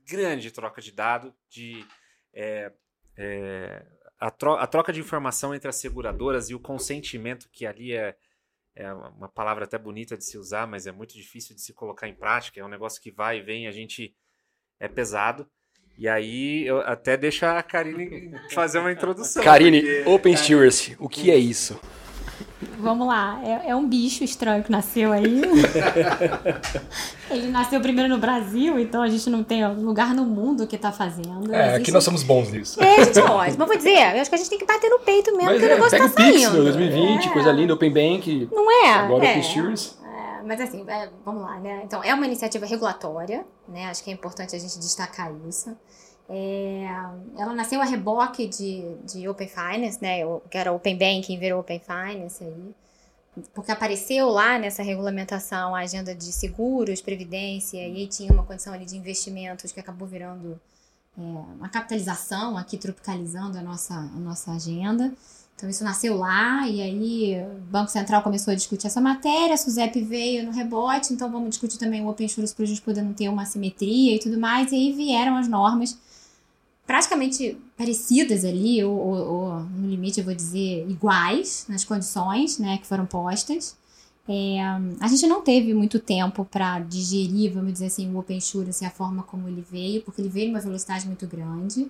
[0.09, 1.85] grande troca de dados, de
[2.35, 2.73] é,
[3.17, 3.85] é,
[4.19, 8.17] a, tro- a troca de informação entre as seguradoras e o consentimento que ali é,
[8.75, 12.09] é uma palavra até bonita de se usar, mas é muito difícil de se colocar
[12.09, 12.61] em prática.
[12.61, 14.15] É um negócio que vai e vem, a gente
[14.81, 15.49] é pesado.
[15.97, 19.43] E aí eu até deixo a Karine fazer uma introdução.
[19.43, 21.79] Karine, porque- Open Stewardship, o que é isso?
[22.81, 25.43] Vamos lá, é, é um bicho estranho que nasceu aí.
[27.31, 30.91] Ele nasceu primeiro no Brasil, então a gente não tem lugar no mundo que tá
[30.93, 31.53] fazendo.
[31.53, 32.83] É, aqui Existe- nós somos bons nisso.
[32.83, 33.57] É, a gente é ótimo.
[33.59, 35.59] Mas vou dizer, eu acho que a gente tem que bater no peito mesmo, Mas
[35.61, 36.53] que o é, negócio pega tá o Pix, saindo.
[36.55, 37.33] meu, 2020, É.
[37.33, 38.91] coisa linda, Open Bank, Não é?
[38.93, 39.31] agora é.
[39.31, 39.95] Open Stewardship.
[40.05, 41.83] É, mas assim, é, vamos lá, né?
[41.85, 43.87] Então, é uma iniciativa regulatória, né?
[43.87, 45.77] Acho que é importante a gente destacar isso.
[46.29, 46.85] É,
[47.39, 50.19] ela nasceu a reboque de, de Open Finance, né?
[50.51, 52.75] Que era Open Banking, virou Open Finance aí.
[53.55, 58.73] Porque apareceu lá nessa regulamentação a agenda de seguros, previdência, e aí tinha uma condição
[58.73, 60.61] ali de investimentos que acabou virando
[61.17, 65.13] é, uma capitalização aqui tropicalizando a nossa, a nossa agenda.
[65.57, 69.57] Então isso nasceu lá e aí o Banco Central começou a discutir essa matéria, a
[69.57, 73.03] SUSEP veio no rebote, então vamos discutir também o Open Source para a gente poder
[73.03, 74.71] não ter uma simetria e tudo mais.
[74.71, 75.99] E aí vieram as normas
[76.89, 82.79] praticamente parecidas ali, ou, ou, ou, no limite eu vou dizer iguais nas condições né,
[82.79, 83.77] que foram postas.
[84.27, 84.59] É,
[84.99, 88.91] a gente não teve muito tempo para digerir, vamos dizer assim, o Open Source, a
[88.91, 91.83] forma como ele veio, porque ele veio em uma velocidade muito grande.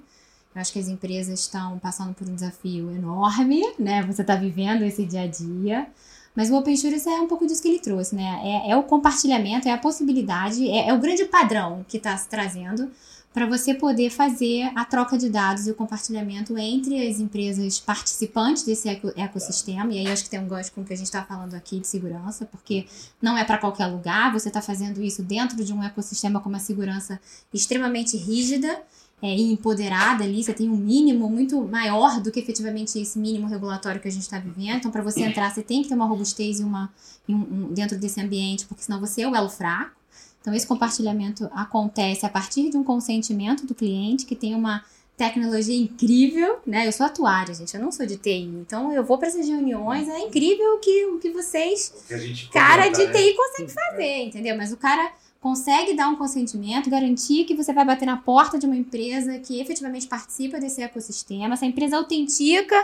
[0.53, 4.03] Eu acho que as empresas estão passando por um desafio enorme, né?
[4.03, 5.87] Você está vivendo esse dia a dia.
[6.35, 8.41] Mas o Open Source é um pouco disso que ele trouxe, né?
[8.43, 12.29] É, é o compartilhamento, é a possibilidade, é, é o grande padrão que está se
[12.29, 12.91] trazendo
[13.39, 18.65] para você poder fazer a troca de dados e o compartilhamento entre as empresas participantes
[18.65, 19.93] desse ecossistema.
[19.93, 21.79] E aí acho que tem um gosto com o que a gente está falando aqui
[21.79, 22.87] de segurança, porque
[23.23, 26.59] não é para qualquer lugar, você está fazendo isso dentro de um ecossistema com uma
[26.59, 27.21] segurança
[27.55, 28.83] extremamente rígida.
[29.21, 33.49] É, e empoderada ali, você tem um mínimo muito maior do que efetivamente esse mínimo
[33.49, 34.77] regulatório que a gente está vivendo.
[34.77, 36.89] Então, para você entrar, você tem que ter uma robustez e uma,
[37.29, 39.98] um, um, dentro desse ambiente, porque senão você é o elo fraco.
[40.41, 44.85] Então, esse compartilhamento acontece a partir de um consentimento do cliente que tem uma
[45.17, 46.87] tecnologia incrível, né?
[46.87, 48.45] Eu sou atuária, gente, eu não sou de TI.
[48.45, 52.89] Então, eu vou para essas reuniões, é incrível o que, o que vocês, que cara
[52.89, 53.33] de TI, né?
[53.35, 54.57] consegue fazer, entendeu?
[54.57, 58.67] Mas o cara consegue dar um consentimento, garantir que você vai bater na porta de
[58.67, 62.77] uma empresa que efetivamente participa desse ecossistema, essa empresa autentica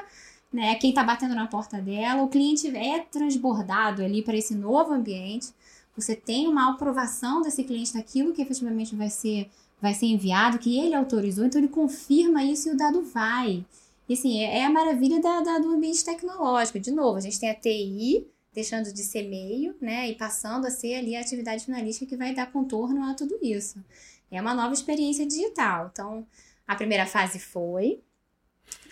[0.54, 4.92] né, quem está batendo na porta dela, o cliente é transbordado ali para esse novo
[4.92, 5.48] ambiente
[5.96, 10.78] você tem uma aprovação desse cliente daquilo que efetivamente vai ser, vai ser enviado, que
[10.78, 13.64] ele autorizou, então ele confirma isso e o dado vai.
[14.09, 16.78] E assim, é, é a maravilha da, da, do ambiente tecnológico.
[16.78, 20.70] De novo, a gente tem a TI deixando de ser meio, né, e passando a
[20.70, 23.85] ser ali a atividade finalística que vai dar contorno a tudo isso.
[24.30, 25.90] É uma nova experiência digital.
[25.92, 26.24] Então,
[26.66, 28.00] a primeira fase foi,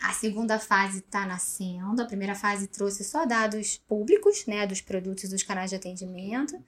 [0.03, 2.03] a segunda fase está nascendo.
[2.03, 6.61] A primeira fase trouxe só dados públicos, né, dos produtos dos canais de atendimento.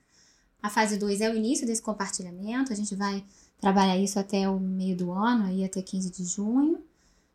[0.65, 3.23] A fase 2 é o início desse compartilhamento, a gente vai
[3.61, 6.83] trabalhar isso até o meio do ano, aí até 15 de junho.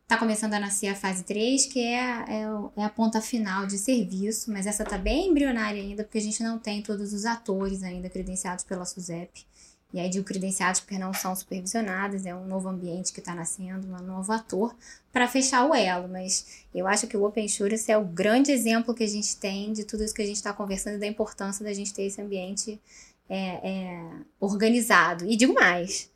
[0.03, 2.43] Está começando a nascer a fase 3, que é, é,
[2.75, 6.43] é, a ponta final de serviço, mas essa está bem embrionária ainda, porque a gente
[6.43, 9.45] não tem todos os atores ainda credenciados pela SUSEP.
[9.93, 13.87] E aí digo credenciados porque não são supervisionados, é um novo ambiente que está nascendo,
[13.87, 14.75] um novo ator,
[15.11, 16.09] para fechar o elo.
[16.09, 19.71] Mas eu acho que o Open Insurance é o grande exemplo que a gente tem
[19.71, 22.21] de tudo isso que a gente está conversando e da importância da gente ter esse
[22.21, 22.79] ambiente
[23.31, 24.09] é, é,
[24.41, 25.25] organizado.
[25.25, 26.11] E digo mais,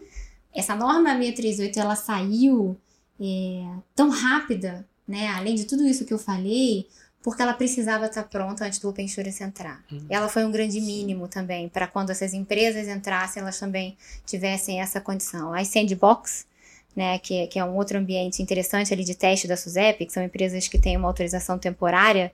[0.54, 2.76] essa norma 638 ela saiu
[3.18, 3.64] é,
[3.96, 5.30] tão rápida, né?
[5.30, 6.90] Além de tudo isso que eu falei,
[7.24, 9.82] porque ela precisava estar pronta antes do Open Insurance entrar.
[9.90, 10.06] Uhum.
[10.10, 15.00] Ela foi um grande mínimo também para quando essas empresas entrassem, elas também tivessem essa
[15.00, 15.54] condição.
[15.54, 16.46] A Sandbox,
[16.94, 20.22] né, que, que é um outro ambiente interessante ali de teste da SUSEP, que são
[20.22, 22.32] empresas que têm uma autorização temporária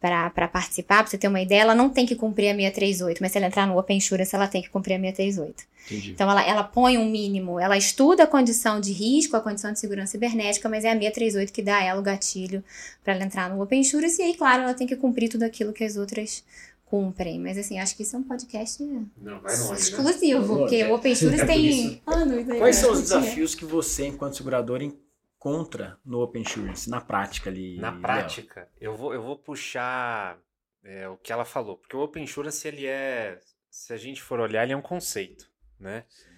[0.00, 3.32] para participar, para você ter uma ideia, ela não tem que cumprir a 638, mas
[3.32, 5.64] se ela entrar no Open Insurance, ela tem que cumprir a 638.
[5.86, 6.10] Entendi.
[6.12, 9.78] Então, ela, ela põe um mínimo, ela estuda a condição de risco, a condição de
[9.78, 12.64] segurança cibernética, mas é a 638 que dá a ela o gatilho
[13.04, 15.72] para ela entrar no Open Insurance, e aí, claro, ela tem que cumprir tudo aquilo
[15.72, 16.42] que as outras
[16.86, 17.38] cumprem.
[17.38, 18.82] Mas, assim, acho que isso é um podcast
[19.20, 19.78] não, vai longe, né?
[19.78, 20.60] exclusivo, né?
[20.60, 22.46] porque o Open Insurance é tem anos.
[22.58, 24.80] Quais são os desafios que você, enquanto segurador,
[25.40, 27.78] contra no Open Insurance, na prática ali?
[27.78, 30.38] Na prática, eu vou, eu vou puxar
[30.84, 34.38] é, o que ela falou, porque o Open Insurance, ele é, se a gente for
[34.38, 36.04] olhar, ele é um conceito, né?
[36.08, 36.30] Sim.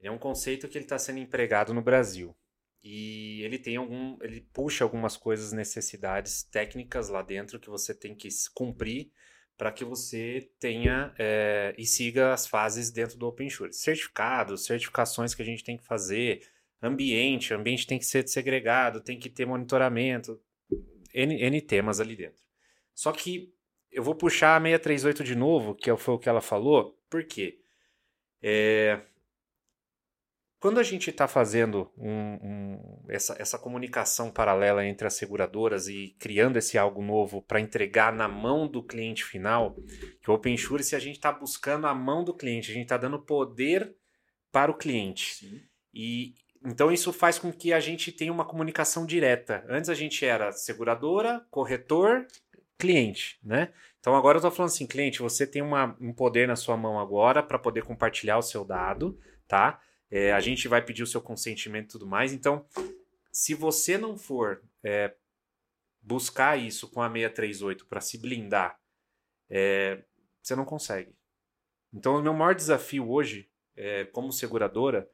[0.00, 2.36] Ele é um conceito que ele está sendo empregado no Brasil.
[2.82, 4.18] E ele tem algum.
[4.20, 9.12] ele puxa algumas coisas, necessidades técnicas lá dentro que você tem que cumprir
[9.56, 13.78] para que você tenha é, e siga as fases dentro do Open Insurance.
[13.78, 16.44] Certificados, certificações que a gente tem que fazer,
[16.82, 20.40] ambiente, o ambiente tem que ser segregado, tem que ter monitoramento,
[21.14, 22.42] N, N temas ali dentro.
[22.94, 23.54] Só que
[23.90, 27.60] eu vou puxar a 638 de novo, que foi o que ela falou, por quê?
[28.42, 29.00] É,
[30.62, 36.14] quando a gente está fazendo um, um, essa, essa comunicação paralela entre as seguradoras e
[36.20, 39.74] criando esse algo novo para entregar na mão do cliente final,
[40.20, 42.96] que o Open Insurance a gente está buscando a mão do cliente, a gente está
[42.96, 43.92] dando poder
[44.52, 45.34] para o cliente.
[45.34, 45.60] Sim.
[45.92, 49.64] E, então isso faz com que a gente tenha uma comunicação direta.
[49.68, 52.26] Antes a gente era seguradora, corretor,
[52.78, 53.72] cliente, né?
[53.98, 56.98] Então agora eu estou falando assim, cliente, você tem uma, um poder na sua mão
[56.98, 59.80] agora para poder compartilhar o seu dado, tá?
[60.10, 62.32] É, a gente vai pedir o seu consentimento e tudo mais.
[62.32, 62.66] Então,
[63.32, 65.14] se você não for é,
[66.02, 68.78] buscar isso com a 638 para se blindar,
[69.48, 70.02] é,
[70.42, 71.14] você não consegue.
[71.94, 75.08] Então, o meu maior desafio hoje, é, como seguradora,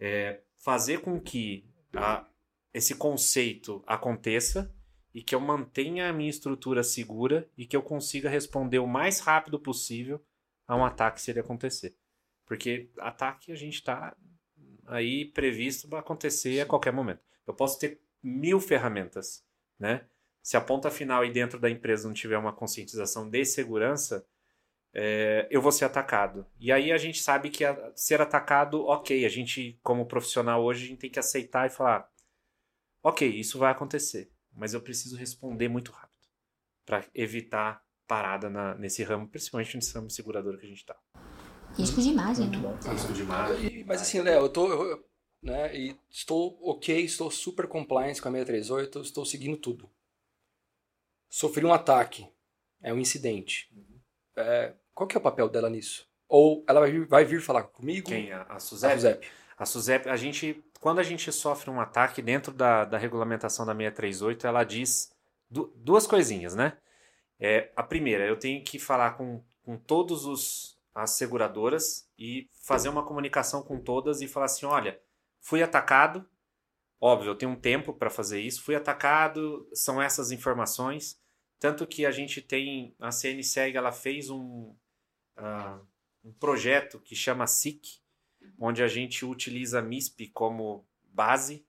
[0.00, 2.24] é fazer com que a,
[2.72, 4.72] esse conceito aconteça
[5.12, 9.18] e que eu mantenha a minha estrutura segura e que eu consiga responder o mais
[9.18, 10.24] rápido possível
[10.66, 11.94] a um ataque se ele acontecer.
[12.46, 14.16] Porque ataque a gente está
[14.86, 17.20] aí previsto para acontecer a qualquer momento.
[17.46, 19.44] Eu posso ter mil ferramentas,
[19.78, 20.06] né?
[20.40, 24.26] Se a ponta final aí dentro da empresa não tiver uma conscientização de segurança,
[24.94, 26.46] é, eu vou ser atacado.
[26.60, 30.84] E aí a gente sabe que a, ser atacado, ok, a gente, como profissional hoje,
[30.84, 32.08] a gente tem que aceitar e falar:
[33.02, 36.12] ok, isso vai acontecer, mas eu preciso responder muito rápido
[36.84, 40.98] para evitar parada na, nesse ramo, principalmente nesse ramo segurador que a gente está.
[41.76, 42.78] Risco de imagem, muito né?
[42.82, 42.90] Bom.
[42.90, 43.84] Risco de imagem.
[43.84, 44.68] Mas assim, Léo, eu tô.
[44.70, 45.08] Eu,
[45.42, 49.90] né, e estou ok, estou super compliance com a 638, estou seguindo tudo.
[51.28, 52.28] Sofri um ataque,
[52.80, 53.72] é um incidente.
[54.36, 56.06] É, qual que é o papel dela nisso?
[56.28, 58.08] Ou ela vai vir, vai vir falar comigo?
[58.08, 58.32] Quem?
[58.32, 58.92] A, a Suzep?
[58.92, 59.28] A Suzep.
[59.58, 63.72] A Suzep, a gente, quando a gente sofre um ataque dentro da, da regulamentação da
[63.72, 65.12] 638, ela diz
[65.50, 66.76] du duas coisinhas, né?
[67.38, 72.88] É, a primeira, eu tenho que falar com, com todos os as seguradoras e fazer
[72.88, 75.00] uma comunicação com todas e falar assim, olha,
[75.40, 76.28] fui atacado,
[77.00, 81.18] óbvio, eu tenho um tempo para fazer isso, fui atacado, são essas informações,
[81.58, 84.74] tanto que a gente tem, a CNSEG, ela fez um,
[85.38, 85.84] uh,
[86.24, 88.00] um projeto que chama SIC,
[88.58, 91.64] onde a gente utiliza a MISP como base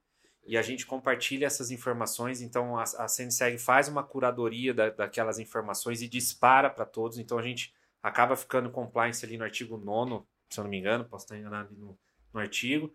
[0.45, 2.41] e a gente compartilha essas informações.
[2.41, 7.17] Então a, a CNSEG faz uma curadoria da, daquelas informações e dispara para todos.
[7.17, 11.05] Então a gente acaba ficando compliance ali no artigo 9, se eu não me engano,
[11.05, 11.97] posso estar enganado no,
[12.33, 12.93] no artigo,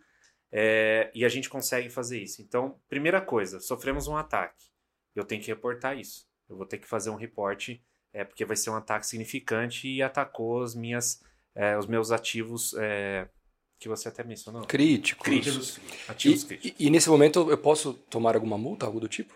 [0.53, 2.43] é, e a gente consegue fazer isso.
[2.43, 4.67] Então, primeira coisa, sofremos um ataque,
[5.15, 6.29] eu tenho que reportar isso.
[6.49, 10.03] Eu vou ter que fazer um reporte, é, porque vai ser um ataque significante e
[10.03, 11.23] atacou as minhas,
[11.55, 13.29] é, os meus ativos é,
[13.79, 14.63] que você até mencionou.
[14.63, 15.25] Críticos.
[15.25, 15.81] Críticos.
[16.09, 16.81] Ativos e, críticos.
[16.81, 19.35] E, e, nesse momento eu posso tomar alguma multa, algo do tipo?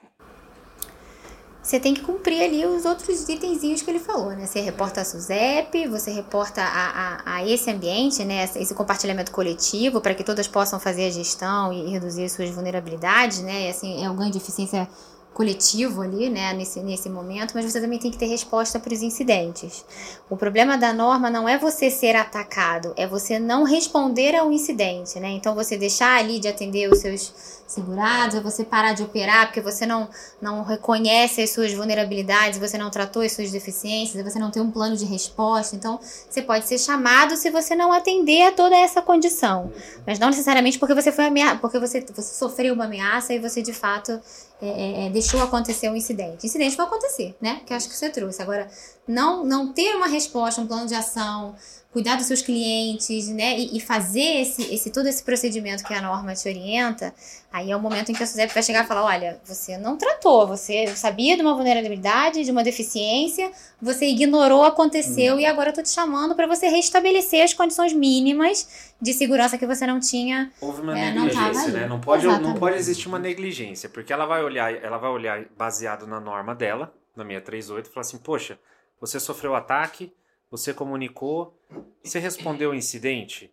[1.63, 4.47] Você tem que cumprir ali os outros itenzinhos que ele falou, né?
[4.47, 8.43] Você reporta a SUSEP, você reporta a, a, a esse ambiente, né?
[8.57, 13.67] Esse compartilhamento coletivo, para que todas possam fazer a gestão e reduzir suas vulnerabilidades, né?
[13.67, 14.89] E, assim, é um ganho de eficiência
[15.33, 19.03] coletivo ali, né, nesse, nesse momento, mas você também tem que ter resposta para os
[19.03, 19.85] incidentes.
[20.29, 25.19] O problema da norma não é você ser atacado, é você não responder ao incidente,
[25.19, 25.31] né?
[25.31, 29.61] Então você deixar ali de atender os seus segurados, é você parar de operar porque
[29.61, 30.09] você não,
[30.41, 34.71] não reconhece as suas vulnerabilidades, você não tratou as suas deficiências, você não tem um
[34.71, 35.75] plano de resposta.
[35.75, 39.73] Então você pode ser chamado se você não atender a toda essa condição,
[40.07, 43.63] mas não necessariamente porque você foi ameaça, porque você, você sofreu uma ameaça e você
[43.63, 44.21] de fato
[44.63, 46.47] é, é, deixou acontecer um incidente.
[46.47, 47.63] Incidente vai acontecer, né?
[47.67, 48.41] Que acho que você trouxe.
[48.41, 48.69] Agora,
[49.09, 51.57] não, não ter uma resposta, um plano de ação,
[51.93, 53.59] cuidar dos seus clientes, né?
[53.59, 57.15] E, e, fazer esse, esse, todo esse procedimento que a norma te orienta,
[57.53, 59.99] aí é o momento em que a SUSEP vai chegar e falar: olha, você não
[59.99, 65.41] tratou, você sabia de uma vulnerabilidade, de uma deficiência, você ignorou, aconteceu, hum.
[65.41, 69.67] e agora eu tô te chamando para você restabelecer as condições mínimas de segurança que
[69.67, 70.51] você não tinha.
[70.61, 71.87] Houve uma é, negligência, não né?
[71.87, 76.07] Não pode, não pode existir uma negligência, porque ela vai olhar, ela vai olhar baseado
[76.07, 78.59] na norma dela, na 638, e falar assim: poxa,
[78.99, 80.11] você sofreu ataque
[80.53, 81.59] você comunicou,
[82.05, 83.51] você respondeu o incidente,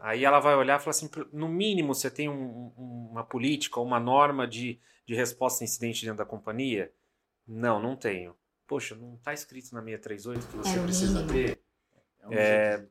[0.00, 3.78] aí ela vai olhar e falar assim, no mínimo você tem um, um, uma política,
[3.78, 6.92] uma norma de, de resposta a incidente dentro da companhia?
[7.46, 8.34] Não, não tenho.
[8.66, 11.60] Poxa, não está escrito na 638 que você é precisa ter.
[12.32, 12.84] É, é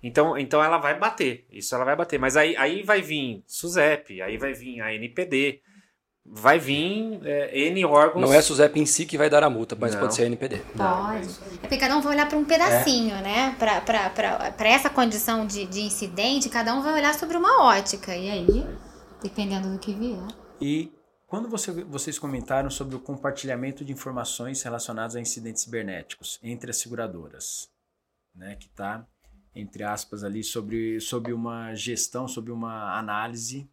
[0.00, 2.20] então, então ela vai bater, isso ela vai bater.
[2.20, 5.60] Mas aí, aí vai vir SUSEP, aí vai vir a NPD,
[6.24, 8.22] vai vir é, N órgãos.
[8.22, 10.00] Não é a SUSEP em si que vai dar a multa, mas não.
[10.00, 10.58] pode ser a NPD.
[10.76, 11.28] Pode.
[11.54, 13.22] É porque cada um vai olhar para um pedacinho, é.
[13.22, 13.56] né?
[13.58, 18.14] Para essa condição de, de incidente, cada um vai olhar sobre uma ótica.
[18.14, 18.66] E aí,
[19.22, 20.26] dependendo do que vier.
[20.60, 20.92] E
[21.26, 26.76] quando você, vocês comentaram sobre o compartilhamento de informações relacionadas a incidentes cibernéticos entre as
[26.76, 27.68] seguradoras,
[28.34, 28.54] né?
[28.56, 29.04] Que está,
[29.54, 33.68] entre aspas, ali sobre, sobre uma gestão, sobre uma análise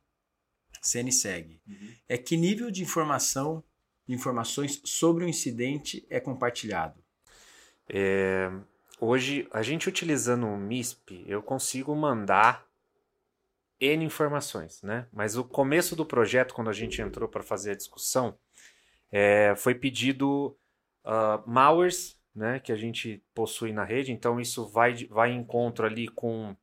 [0.81, 1.59] CNSEG.
[1.67, 1.93] Uhum.
[2.07, 3.63] É que nível de informação,
[4.07, 7.03] de informações sobre o incidente é compartilhado?
[7.87, 8.51] É,
[8.99, 12.67] hoje, a gente utilizando o MISP, eu consigo mandar
[13.79, 15.07] N informações, né?
[15.11, 18.37] Mas o começo do projeto, quando a gente entrou para fazer a discussão,
[19.11, 20.57] é, foi pedido
[21.05, 24.11] uh, malwares, né, que a gente possui na rede.
[24.11, 26.55] Então isso vai, vai em encontro ali com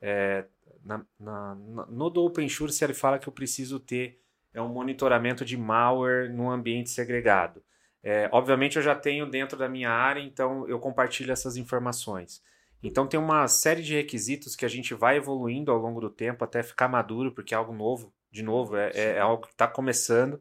[0.00, 0.44] é,
[0.84, 4.20] na, na, no do OpenSure, ele fala que eu preciso ter
[4.52, 7.62] é um monitoramento de malware num ambiente segregado.
[8.02, 12.42] É, obviamente eu já tenho dentro da minha área, então eu compartilho essas informações.
[12.82, 16.44] Então tem uma série de requisitos que a gente vai evoluindo ao longo do tempo
[16.44, 19.66] até ficar maduro, porque é algo novo De novo, é, é, é algo que está
[19.66, 20.40] começando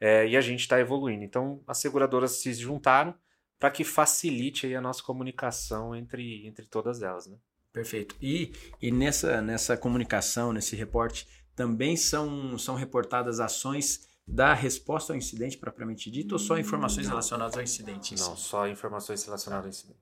[0.00, 1.24] é, e a gente está evoluindo.
[1.24, 3.14] Então, as seguradoras se juntaram
[3.58, 7.26] para que facilite a nossa comunicação entre, entre todas elas.
[7.26, 7.36] Né?
[7.72, 8.16] Perfeito.
[8.20, 8.52] E,
[8.82, 15.56] e nessa, nessa comunicação, nesse reporte, também são, são reportadas ações da resposta ao incidente
[15.58, 17.12] propriamente dito ou só informações Não.
[17.12, 18.14] relacionadas ao incidente?
[18.18, 20.00] Não, só informações relacionadas ao incidente.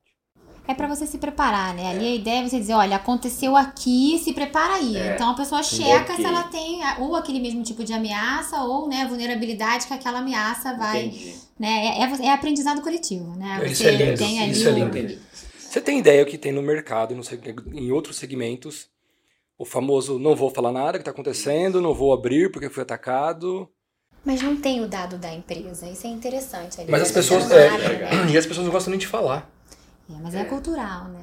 [0.66, 1.88] É pra você se preparar, né?
[1.90, 4.96] Ali a ideia é você dizer, olha, aconteceu aqui, se prepara aí.
[4.98, 5.14] É.
[5.14, 8.86] Então a pessoa checa se ela tem a- ou aquele mesmo tipo de ameaça ou,
[8.86, 11.34] né, vulnerabilidade que aquela ameaça vai, Entendi.
[11.58, 11.86] né?
[11.86, 13.58] É, é, é aprendizado coletivo, né?
[13.64, 15.18] Isso Você é lindo, tem ali isso é o- lindo.
[15.68, 18.88] Você tem ideia o que tem no mercado, seg- em outros segmentos,
[19.58, 23.68] o famoso não vou falar nada que está acontecendo, não vou abrir porque fui atacado.
[24.24, 25.86] Mas não tem o dado da empresa.
[25.86, 26.78] Isso é interessante.
[26.88, 27.50] Mas as Você pessoas.
[27.50, 28.30] é, né?
[28.32, 29.50] e as pessoas não gostam nem de falar.
[30.10, 31.20] É, mas é, cultural, né?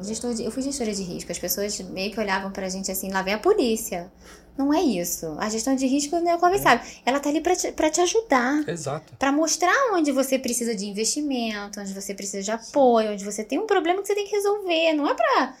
[0.00, 3.10] Gestor de- eu fui gestora de risco, as pessoas meio que olhavam pra gente assim,
[3.10, 4.10] lá vem a polícia.
[4.56, 5.36] Não é isso.
[5.38, 6.82] A gestão de risco não é conversado.
[7.04, 8.66] Ela tá ali pra te, pra te ajudar.
[8.66, 9.14] Exato.
[9.18, 13.58] Pra mostrar onde você precisa de investimento, onde você precisa de apoio, onde você tem
[13.58, 14.94] um problema que você tem que resolver.
[14.94, 15.54] Não é pra.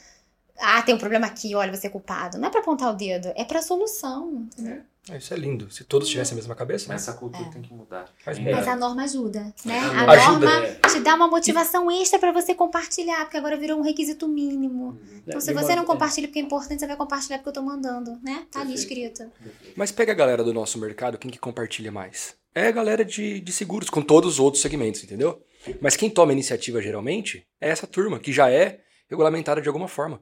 [0.58, 2.38] Ah, tem um problema aqui, olha, você é culpado.
[2.38, 4.46] Não é pra apontar o dedo, é pra solução.
[4.52, 4.76] entendeu?
[4.76, 4.80] É,
[5.14, 5.70] Isso é lindo.
[5.70, 6.86] Se todos tivessem a mesma cabeça.
[6.88, 8.06] Mas essa cultura tem que mudar.
[8.24, 9.78] Faz Ainda- Mas a norma ajuda, né?
[9.78, 10.74] A Ajuda, norma é.
[10.88, 14.98] te dá uma motivação extra pra você compartilhar, porque agora virou um requisito mínimo.
[15.26, 15.86] Então, se você não é.
[15.86, 18.46] compartilha porque é importante, você vai compartilhar porque eu tô mandando, né?
[18.50, 19.30] Tá ali escrito.
[19.76, 22.34] Mas pega a galera do nosso mercado, quem que compartilha mais?
[22.54, 25.40] É a galera de, de seguros, com todos os outros segmentos, entendeu?
[25.80, 29.86] Mas quem toma a iniciativa geralmente é essa turma, que já é regulamentada de alguma
[29.88, 30.20] forma.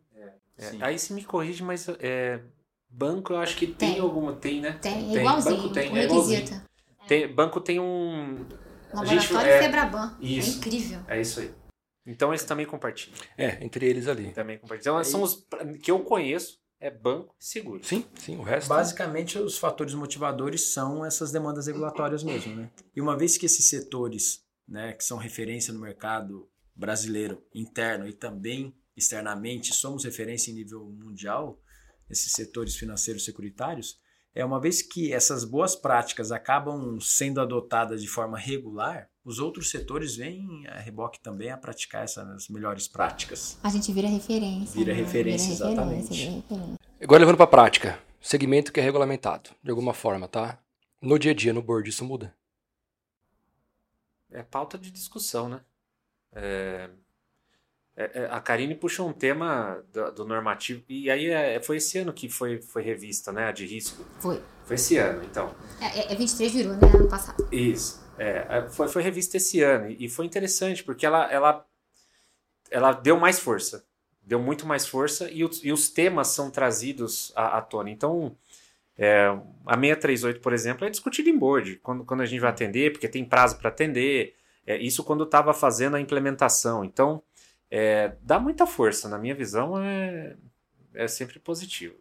[0.59, 2.41] É, aí se me corrige, mas é,
[2.97, 4.01] banco eu acho que tem, Tem.
[4.01, 4.35] alguma.
[4.35, 4.79] Tem, né?
[4.81, 5.57] Tem, é igualzinho.
[5.57, 6.39] Banco tem, é igualzinho.
[6.41, 6.65] requisito.
[7.09, 8.37] Tem, banco tem um.
[9.05, 10.17] gente- Laboratório é, Febraban.
[10.21, 10.51] isso.
[10.51, 11.01] É incrível.
[11.09, 11.53] É isso aí.
[12.07, 13.17] Então eles também compartilham.
[13.37, 14.31] É, entre eles ali.
[14.33, 15.01] Também compartilham.
[15.01, 15.47] Então são os
[15.83, 17.83] que eu conheço, é banco e seguro.
[17.85, 18.69] Sim, sim, o resto.
[18.69, 22.71] Basicamente, os fatores motivadores são essas demandas regulatórias mesmo, né?
[22.95, 28.13] E uma vez que esses setores, né, que são referência no mercado brasileiro interno e
[28.13, 31.59] também externamente somos referência em nível mundial,
[32.09, 33.99] esses setores financeiros securitários,
[34.35, 39.71] é uma vez que essas boas práticas acabam sendo adotadas de forma regular, os outros
[39.71, 43.57] setores vêm a reboque também a praticar essas melhores práticas.
[43.63, 44.75] A gente vira referência.
[44.75, 45.01] Vira né?
[45.01, 46.09] referência, vira exatamente.
[46.09, 46.79] Referência, vira referência.
[47.01, 47.99] Agora levando pra prática.
[48.21, 50.59] Segmento que é regulamentado, de alguma forma, tá?
[51.01, 52.35] No dia a dia, no board, isso muda.
[54.31, 55.61] É pauta de discussão, né?
[56.33, 56.91] É,
[57.97, 61.99] é, é, a Karine puxou um tema do, do normativo, e aí é, foi esse
[61.99, 63.47] ano que foi, foi revista, né?
[63.47, 64.05] A de risco.
[64.19, 64.43] Foi.
[64.65, 65.55] Foi esse ano, então.
[65.81, 66.91] É, é, é 23 virou, né?
[66.93, 67.47] Ano passado.
[67.53, 68.03] Isso.
[68.19, 69.95] É, é, foi, foi revista esse ano.
[69.97, 71.67] E foi interessante, porque ela, ela,
[72.71, 73.85] ela deu mais força.
[74.23, 77.91] Deu muito mais força e os, e os temas são trazidos à, à tona.
[77.91, 78.37] Então,
[78.99, 79.27] é,
[79.67, 83.09] a 638, por exemplo, é discutida em board, quando, quando a gente vai atender, porque
[83.09, 84.35] tem prazo para atender.
[84.67, 86.85] É, isso quando estava fazendo a implementação.
[86.85, 87.23] Então,
[87.71, 89.09] é, dá muita força.
[89.09, 90.37] Na minha visão, é,
[90.95, 91.97] é sempre positivo.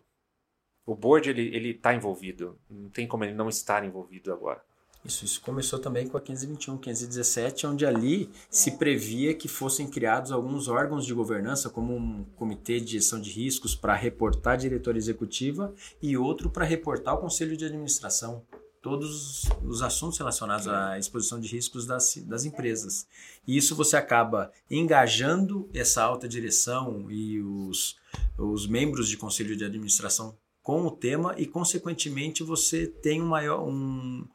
[0.86, 2.60] O board ele ele está envolvido.
[2.70, 4.62] Não tem como ele não estar envolvido agora.
[5.06, 10.32] Isso, isso começou também com a 521, 517, onde ali se previa que fossem criados
[10.32, 15.00] alguns órgãos de governança, como um comitê de gestão de riscos para reportar a diretoria
[15.00, 18.46] executiva e outro para reportar ao conselho de administração.
[18.84, 23.08] Todos os assuntos relacionados à exposição de riscos das, das empresas.
[23.48, 27.96] E isso você acaba engajando essa alta direção e os,
[28.38, 33.66] os membros de conselho de administração com o tema e, consequentemente, você tem um maior.
[33.66, 34.28] Um,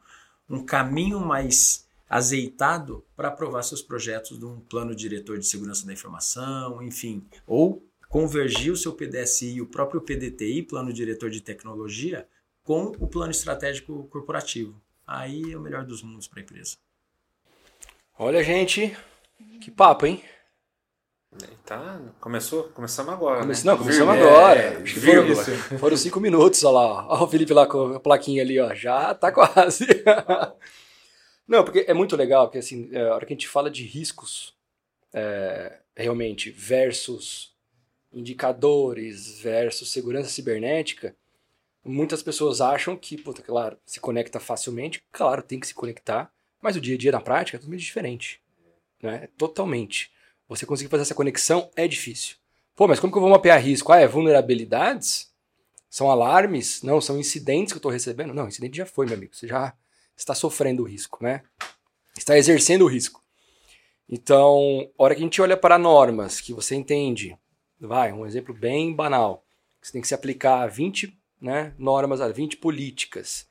[0.49, 5.93] um caminho mais azeitado para aprovar seus projetos de um plano diretor de segurança da
[5.93, 12.27] informação, enfim, ou convergir o seu PDSI e o próprio PDTI, plano diretor de tecnologia,
[12.69, 14.79] com o plano estratégico corporativo.
[15.07, 16.77] Aí é o melhor dos mundos para a empresa.
[18.15, 18.95] Olha, gente,
[19.59, 20.23] que papo, hein?
[21.65, 23.39] Tá, começou, começamos agora.
[23.41, 23.71] Comece- né?
[23.71, 24.37] Não, começamos Vírgula.
[24.37, 24.59] agora.
[24.59, 27.07] É, foram, foram cinco minutos, olha lá.
[27.07, 28.71] Olha o Felipe lá com a plaquinha ali, ó.
[28.75, 29.87] Já tá quase.
[31.47, 33.83] Não, porque é muito legal, porque assim, é, a hora que a gente fala de
[33.83, 34.55] riscos,
[35.11, 37.51] é, realmente, versus
[38.13, 41.15] indicadores, versus segurança cibernética,
[41.83, 46.75] muitas pessoas acham que, puta, claro, se conecta facilmente, claro, tem que se conectar, mas
[46.75, 48.41] o dia a dia na prática é totalmente diferente.
[49.01, 49.29] Né?
[49.37, 50.11] Totalmente.
[50.47, 52.35] Você conseguir fazer essa conexão é difícil.
[52.75, 53.91] Pô, mas como que eu vou mapear risco?
[53.91, 55.31] Ah, é vulnerabilidades?
[55.89, 56.81] São alarmes?
[56.83, 58.33] Não, são incidentes que eu estou recebendo?
[58.33, 59.35] Não, incidente já foi, meu amigo.
[59.35, 59.73] Você já
[60.15, 61.43] está sofrendo o risco, né?
[62.17, 63.23] Está exercendo o risco.
[64.07, 67.37] Então, a hora que a gente olha para normas que você entende,
[67.79, 69.43] vai, um exemplo bem banal,
[69.79, 73.47] que você tem que se aplicar a 20 né, normas, 20 políticas.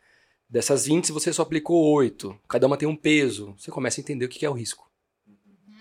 [0.49, 2.39] Dessas 20, você só aplicou 8.
[2.49, 3.55] Cada uma tem um peso.
[3.59, 4.91] Você começa a entender o que é o risco.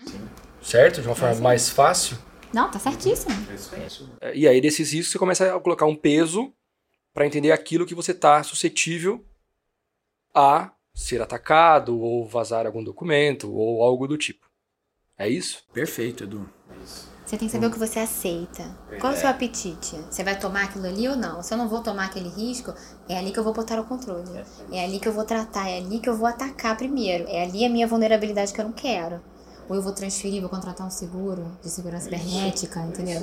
[0.06, 0.28] Sim.
[0.60, 1.00] Certo?
[1.00, 2.18] De uma forma mais fácil.
[2.52, 3.34] Não, tá certíssimo.
[4.20, 6.52] É, e aí, desses riscos, você começa a colocar um peso
[7.14, 9.24] para entender aquilo que você está suscetível
[10.34, 14.46] a ser atacado ou vazar algum documento ou algo do tipo.
[15.16, 15.64] É isso?
[15.72, 16.48] Perfeito, Edu.
[17.28, 18.64] Você tem que saber o que você aceita.
[18.98, 20.00] Qual é o seu apetite?
[20.10, 21.42] Você vai tomar aquilo ali ou não?
[21.42, 22.72] Se eu não vou tomar aquele risco,
[23.06, 24.42] é ali que eu vou botar o controle.
[24.72, 27.26] É ali que eu vou tratar, é ali que eu vou atacar primeiro.
[27.28, 29.20] É ali a minha vulnerabilidade que eu não quero
[29.68, 33.20] ou eu vou transferir, vou contratar um seguro de segurança cibernética, entendeu?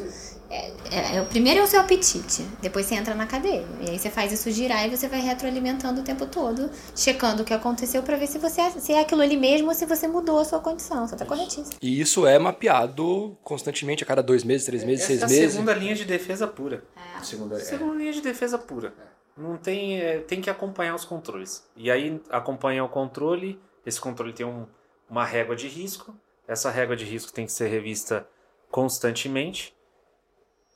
[0.50, 3.66] É, é, é, o primeiro é o seu apetite, depois você entra na cadeia.
[3.82, 7.46] E aí você faz isso girar e você vai retroalimentando o tempo todo, checando o
[7.46, 10.08] que aconteceu para ver se você é, se é aquilo ali mesmo ou se você
[10.08, 11.08] mudou a sua condição.
[11.08, 11.78] Você tá corretíssimo.
[11.82, 15.40] E isso é mapeado constantemente, a cada dois meses, três meses, Essa seis meses.
[15.40, 16.84] É a segunda linha de defesa pura.
[16.96, 17.24] É.
[17.24, 18.94] Segunda, segunda linha de defesa pura.
[19.36, 21.68] Não tem, é, tem que acompanhar os controles.
[21.76, 24.66] E aí acompanhar o controle, esse controle tem um,
[25.10, 26.16] uma régua de risco
[26.48, 28.28] essa régua de risco tem que ser revista
[28.70, 29.74] constantemente.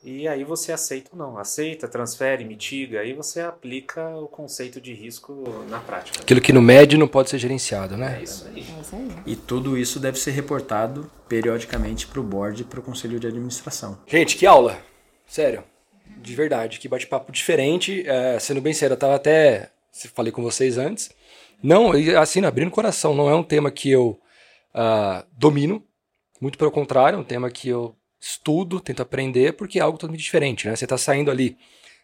[0.02, 1.36] E aí você aceita ou não.
[1.36, 3.00] Aceita, transfere, mitiga.
[3.00, 6.22] Aí você aplica o conceito de risco na prática.
[6.22, 8.18] Aquilo que no mede não pode ser gerenciado, né?
[8.18, 8.60] É isso aí.
[8.60, 9.08] É isso aí.
[9.26, 13.26] E tudo isso deve ser reportado periodicamente para o board e para o conselho de
[13.26, 13.98] administração.
[14.06, 14.78] Gente, que aula!
[15.26, 15.62] Sério.
[16.16, 16.78] De verdade.
[16.78, 18.02] Que bate-papo diferente.
[18.06, 19.70] É, sendo bem sério, eu estava até...
[20.14, 21.10] Falei com vocês antes.
[21.62, 23.14] Não, assim, abrindo o coração.
[23.14, 24.18] Não é um tema que eu
[24.74, 25.84] uh, domino.
[26.40, 30.22] Muito pelo contrário, é um tema que eu estudo, tento aprender, porque é algo totalmente
[30.22, 30.68] diferente.
[30.68, 30.76] Né?
[30.76, 31.56] Você está saindo ali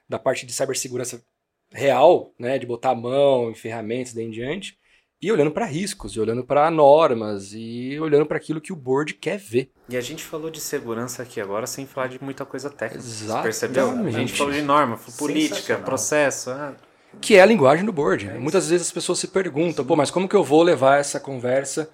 [0.09, 1.23] da parte de cibersegurança
[1.71, 4.79] real, né, de botar a mão em ferramentas daí em diante,
[5.21, 9.15] e olhando para riscos, e olhando para normas, e olhando para aquilo que o board
[9.15, 9.71] quer ver.
[9.89, 13.05] E a gente falou de segurança aqui agora sem falar de muita coisa técnica.
[13.05, 13.43] Exato.
[13.43, 13.91] Percebeu?
[13.91, 16.51] A gente falou de norma, política, processo.
[16.51, 16.77] Ah.
[17.21, 18.29] Que é a linguagem do board.
[18.29, 21.19] É Muitas vezes as pessoas se perguntam, pô, mas como que eu vou levar essa
[21.19, 21.91] conversa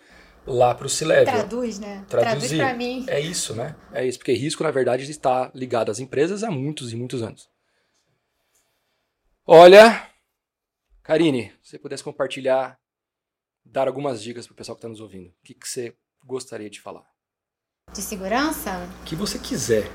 [0.47, 1.24] lá para o C-Level.
[1.24, 2.05] Traduz, né?
[2.09, 2.49] Traduzir.
[2.49, 3.05] Traduz para mim.
[3.09, 3.76] É isso, né?
[3.93, 7.49] É isso, porque risco, na verdade, está ligado às empresas há muitos e muitos anos.
[9.47, 10.09] Olha,
[11.03, 12.78] Karine, se você pudesse compartilhar,
[13.64, 16.70] dar algumas dicas para o pessoal que está nos ouvindo, o que, que você gostaria
[16.70, 17.07] de falar?
[17.93, 18.88] De segurança?
[19.01, 19.90] O que você quiser.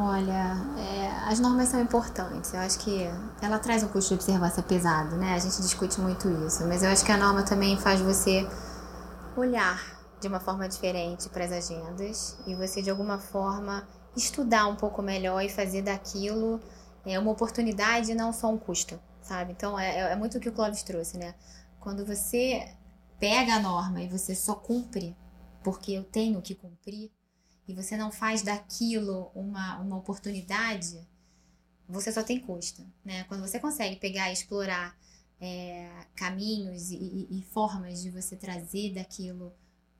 [0.00, 2.54] Olha, é, as normas são importantes.
[2.54, 3.02] Eu acho que
[3.42, 5.34] ela traz um custo de observância pesado, né?
[5.34, 6.64] A gente discute muito isso.
[6.68, 8.48] Mas eu acho que a norma também faz você
[9.36, 14.76] olhar de uma forma diferente para as agendas e você, de alguma forma, estudar um
[14.76, 16.60] pouco melhor e fazer daquilo
[17.04, 19.50] é, uma oportunidade e não só um custo, sabe?
[19.50, 21.34] Então, é, é muito o que o Clóvis trouxe, né?
[21.80, 22.72] Quando você
[23.18, 25.16] pega a norma e você só cumpre
[25.64, 27.10] porque eu tenho que cumprir,
[27.68, 31.06] e você não faz daquilo uma, uma oportunidade,
[31.86, 32.82] você só tem custo.
[33.04, 33.24] Né?
[33.24, 34.96] Quando você consegue pegar e explorar
[35.38, 39.52] é, caminhos e, e, e, formas de você trazer daquilo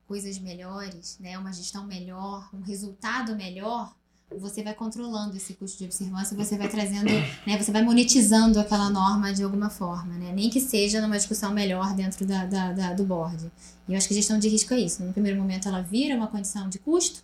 [0.07, 1.37] coisas melhores, né?
[1.37, 3.95] uma gestão melhor, um resultado melhor,
[4.37, 7.09] você vai controlando esse custo de observância, você vai trazendo,
[7.47, 10.31] né, você vai monetizando aquela norma de alguma forma, né?
[10.31, 13.51] nem que seja numa discussão melhor dentro da, da, da, do board.
[13.87, 15.03] E eu acho que gestão de risco é isso.
[15.03, 17.23] No primeiro momento ela vira uma condição de custo,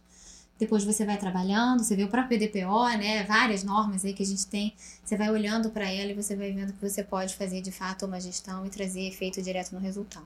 [0.58, 3.24] depois você vai trabalhando, você vê o próprio DPO, né?
[3.24, 4.74] Várias normas aí que a gente tem.
[5.04, 8.06] Você vai olhando para ela e você vai vendo que você pode fazer de fato
[8.06, 10.26] uma gestão e trazer efeito direto no resultado.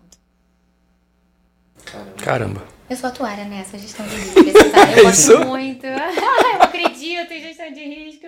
[1.84, 2.12] Caramba.
[2.18, 2.68] Caramba.
[2.90, 4.72] Eu sou atuária nessa gestão de risco.
[4.72, 4.92] Tá?
[4.92, 5.46] Eu gosto Isso?
[5.46, 5.86] muito.
[5.88, 8.28] eu acredito em gestão de risco.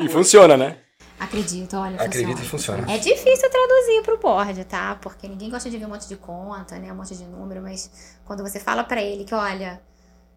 [0.00, 0.76] e funciona, né?
[1.18, 2.82] Acredito, olha, Acredito funciona.
[2.82, 2.92] e funciona.
[2.92, 4.96] É difícil traduzir para o board, tá?
[4.96, 6.92] Porque ninguém gosta de ver um monte de conta, né?
[6.92, 7.90] Um monte de número, mas
[8.26, 9.80] quando você fala para ele que, olha,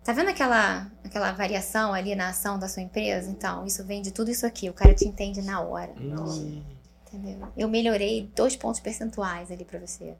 [0.09, 3.29] Tá vendo aquela, aquela variação ali na ação da sua empresa?
[3.29, 4.67] Então, isso vem de tudo isso aqui.
[4.67, 5.93] O cara te entende na hora.
[6.01, 6.63] Hum.
[7.05, 7.47] Entendeu?
[7.55, 10.15] Eu melhorei dois pontos percentuais ali para você.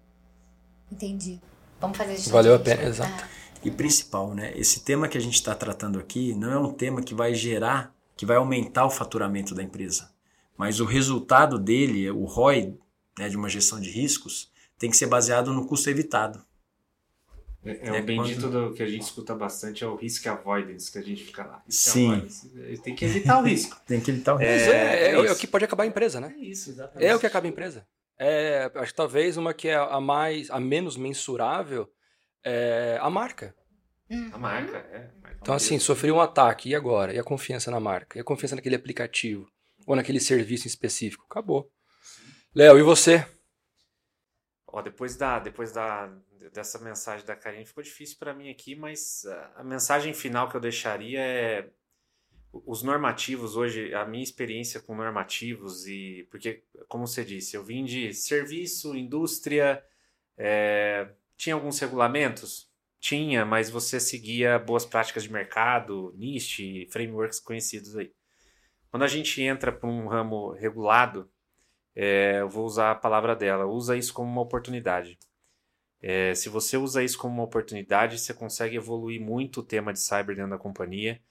[0.92, 1.42] Entendi.
[1.82, 2.30] Vamos fazer isso.
[2.30, 3.12] Valeu a pena, exato.
[3.24, 3.28] Ah.
[3.64, 4.54] E principal, né?
[4.56, 7.92] Esse tema que a gente está tratando aqui não é um tema que vai gerar,
[8.16, 10.12] que vai aumentar o faturamento da empresa.
[10.56, 12.78] Mas o resultado dele, o ROI,
[13.18, 16.46] né, de uma gestão de riscos, tem que ser baseado no custo evitado.
[17.64, 18.70] É, é o bendito quando...
[18.70, 21.64] do que a gente escuta bastante, é o risk avoidance, que a gente fica lá.
[21.68, 22.26] Sim.
[22.84, 23.80] Tem que evitar o risco.
[23.86, 24.54] Tem que evitar o risco.
[24.54, 26.34] É, é, é, é, o que pode acabar a empresa, né?
[26.38, 27.06] É isso, exatamente.
[27.06, 27.86] É o que acaba a empresa.
[28.18, 31.90] É, acho que talvez uma que é a mais, a menos mensurável
[32.44, 33.54] é a marca.
[34.34, 35.10] A marca, é.
[35.40, 37.14] então, assim, sofreu um ataque, e agora?
[37.14, 38.18] E a confiança na marca?
[38.18, 39.48] E a confiança naquele aplicativo?
[39.86, 41.26] Ou naquele serviço em específico?
[41.30, 41.70] Acabou.
[42.56, 43.26] Léo, e você?
[44.72, 46.08] Ó, depois da, depois da,
[46.54, 50.62] dessa mensagem da Karine ficou difícil para mim aqui, mas a mensagem final que eu
[50.62, 51.70] deixaria é
[52.52, 57.86] os normativos hoje, a minha experiência com normativos e porque, como você disse, eu vim
[57.86, 59.84] de serviço, indústria,
[60.38, 67.96] é, tinha alguns regulamentos, tinha, mas você seguia boas práticas de mercado, NIST, frameworks conhecidos
[67.96, 68.12] aí.
[68.90, 71.30] Quando a gente entra para um ramo regulado,
[72.02, 75.18] é, eu vou usar a palavra dela, usa isso como uma oportunidade.
[76.02, 80.00] É, se você usa isso como uma oportunidade, você consegue evoluir muito o tema de
[80.00, 81.22] cyber dentro da companhia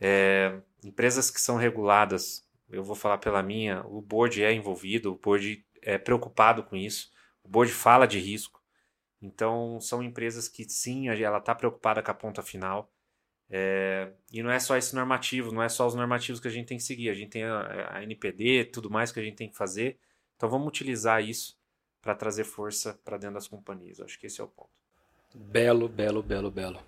[0.00, 5.18] é, empresas que são reguladas, eu vou falar pela minha, o board é envolvido, o
[5.18, 7.10] board é preocupado com isso,
[7.42, 8.62] o board fala de risco.
[9.20, 12.92] Então, são empresas que sim, ela está preocupada com a ponta final.
[13.50, 16.68] É, e não é só esse normativo, não é só os normativos que a gente
[16.68, 19.48] tem que seguir, a gente tem a, a NPD, tudo mais que a gente tem
[19.48, 19.98] que fazer.
[20.38, 21.58] Então, vamos utilizar isso
[22.00, 24.00] para trazer força para dentro das companhias.
[24.00, 24.70] acho que esse é o ponto.
[25.34, 26.80] Belo, belo, belo, belo.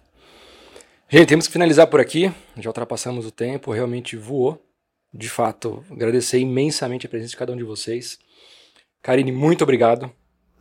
[1.09, 2.33] Gente, temos que finalizar por aqui.
[2.57, 4.65] Já ultrapassamos o tempo, realmente voou.
[5.13, 8.21] De fato, agradecer imensamente a presença de cada um de vocês.
[9.03, 10.13] Karine, muito obrigado.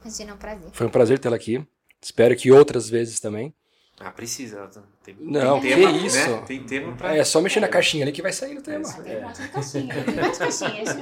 [0.02, 0.72] Imagina, é um prazer.
[0.74, 1.64] Foi um prazer tê-la aqui.
[2.02, 3.54] Espero que outras vezes também.
[4.00, 4.70] Ah, precisa.
[5.04, 6.30] Tem, não, tem tema, que isso.
[6.30, 6.43] Né?
[6.47, 7.16] Tem tema pra...
[7.16, 8.88] É só mexer na caixinha ali que vai sair no tema.
[9.06, 10.04] É, tem um caixinha.
[10.04, 10.93] Tem muitas caixinhas.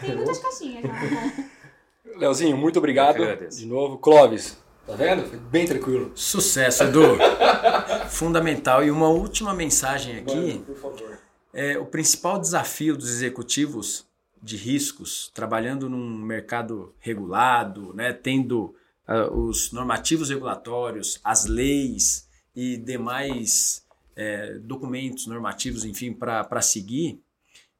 [0.00, 0.84] Tem muitas caixinhas.
[2.16, 3.18] Leozinho, muito obrigado.
[3.48, 3.96] De novo.
[3.98, 5.22] Clóvis, Tá vendo?
[5.28, 6.10] Foi bem tranquilo.
[6.14, 7.16] Sucesso, Edu.
[8.10, 8.84] Fundamental.
[8.84, 10.34] E uma última mensagem aqui.
[10.34, 11.18] Mano, por favor.
[11.54, 14.06] É, o principal desafio dos executivos
[14.42, 18.74] de riscos, trabalhando num mercado regulado, né, tendo
[19.08, 23.84] uh, os normativos regulatórios, as leis e demais
[24.14, 27.22] é, documentos normativos, enfim, para seguir,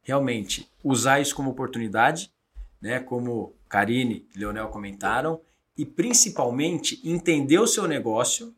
[0.02, 2.32] realmente usar isso como oportunidade,
[2.80, 5.40] né, como Karine e Leonel comentaram,
[5.76, 8.54] e principalmente entender o seu negócio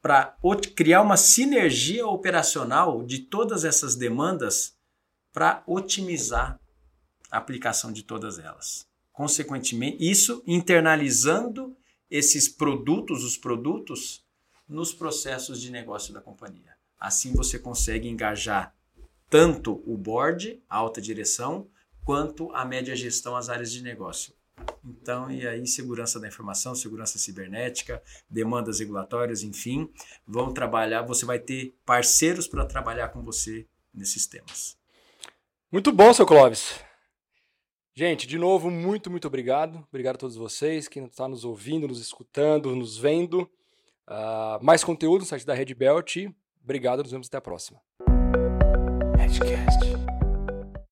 [0.00, 0.36] para
[0.76, 4.76] criar uma sinergia operacional de todas essas demandas
[5.32, 6.60] para otimizar
[7.30, 8.86] a aplicação de todas elas.
[9.12, 11.76] Consequentemente, isso internalizando
[12.10, 14.24] esses produtos, os produtos,
[14.68, 16.76] nos processos de negócio da companhia.
[17.00, 18.74] Assim você consegue engajar
[19.30, 21.68] tanto o board, a alta direção,
[22.04, 24.32] quanto a média gestão, as áreas de negócio.
[24.84, 29.88] Então, e aí, segurança da informação, segurança cibernética, demandas regulatórias, enfim,
[30.26, 31.02] vão trabalhar.
[31.02, 34.76] Você vai ter parceiros para trabalhar com você nesses temas.
[35.70, 36.87] Muito bom, seu Clóvis.
[37.98, 39.84] Gente, de novo, muito, muito obrigado.
[39.88, 43.40] Obrigado a todos vocês, quem está nos ouvindo, nos escutando, nos vendo.
[44.06, 46.14] Uh, mais conteúdo no site da Red Belt.
[46.62, 47.80] Obrigado, nos vemos até a próxima.
[49.18, 49.97] Redcast.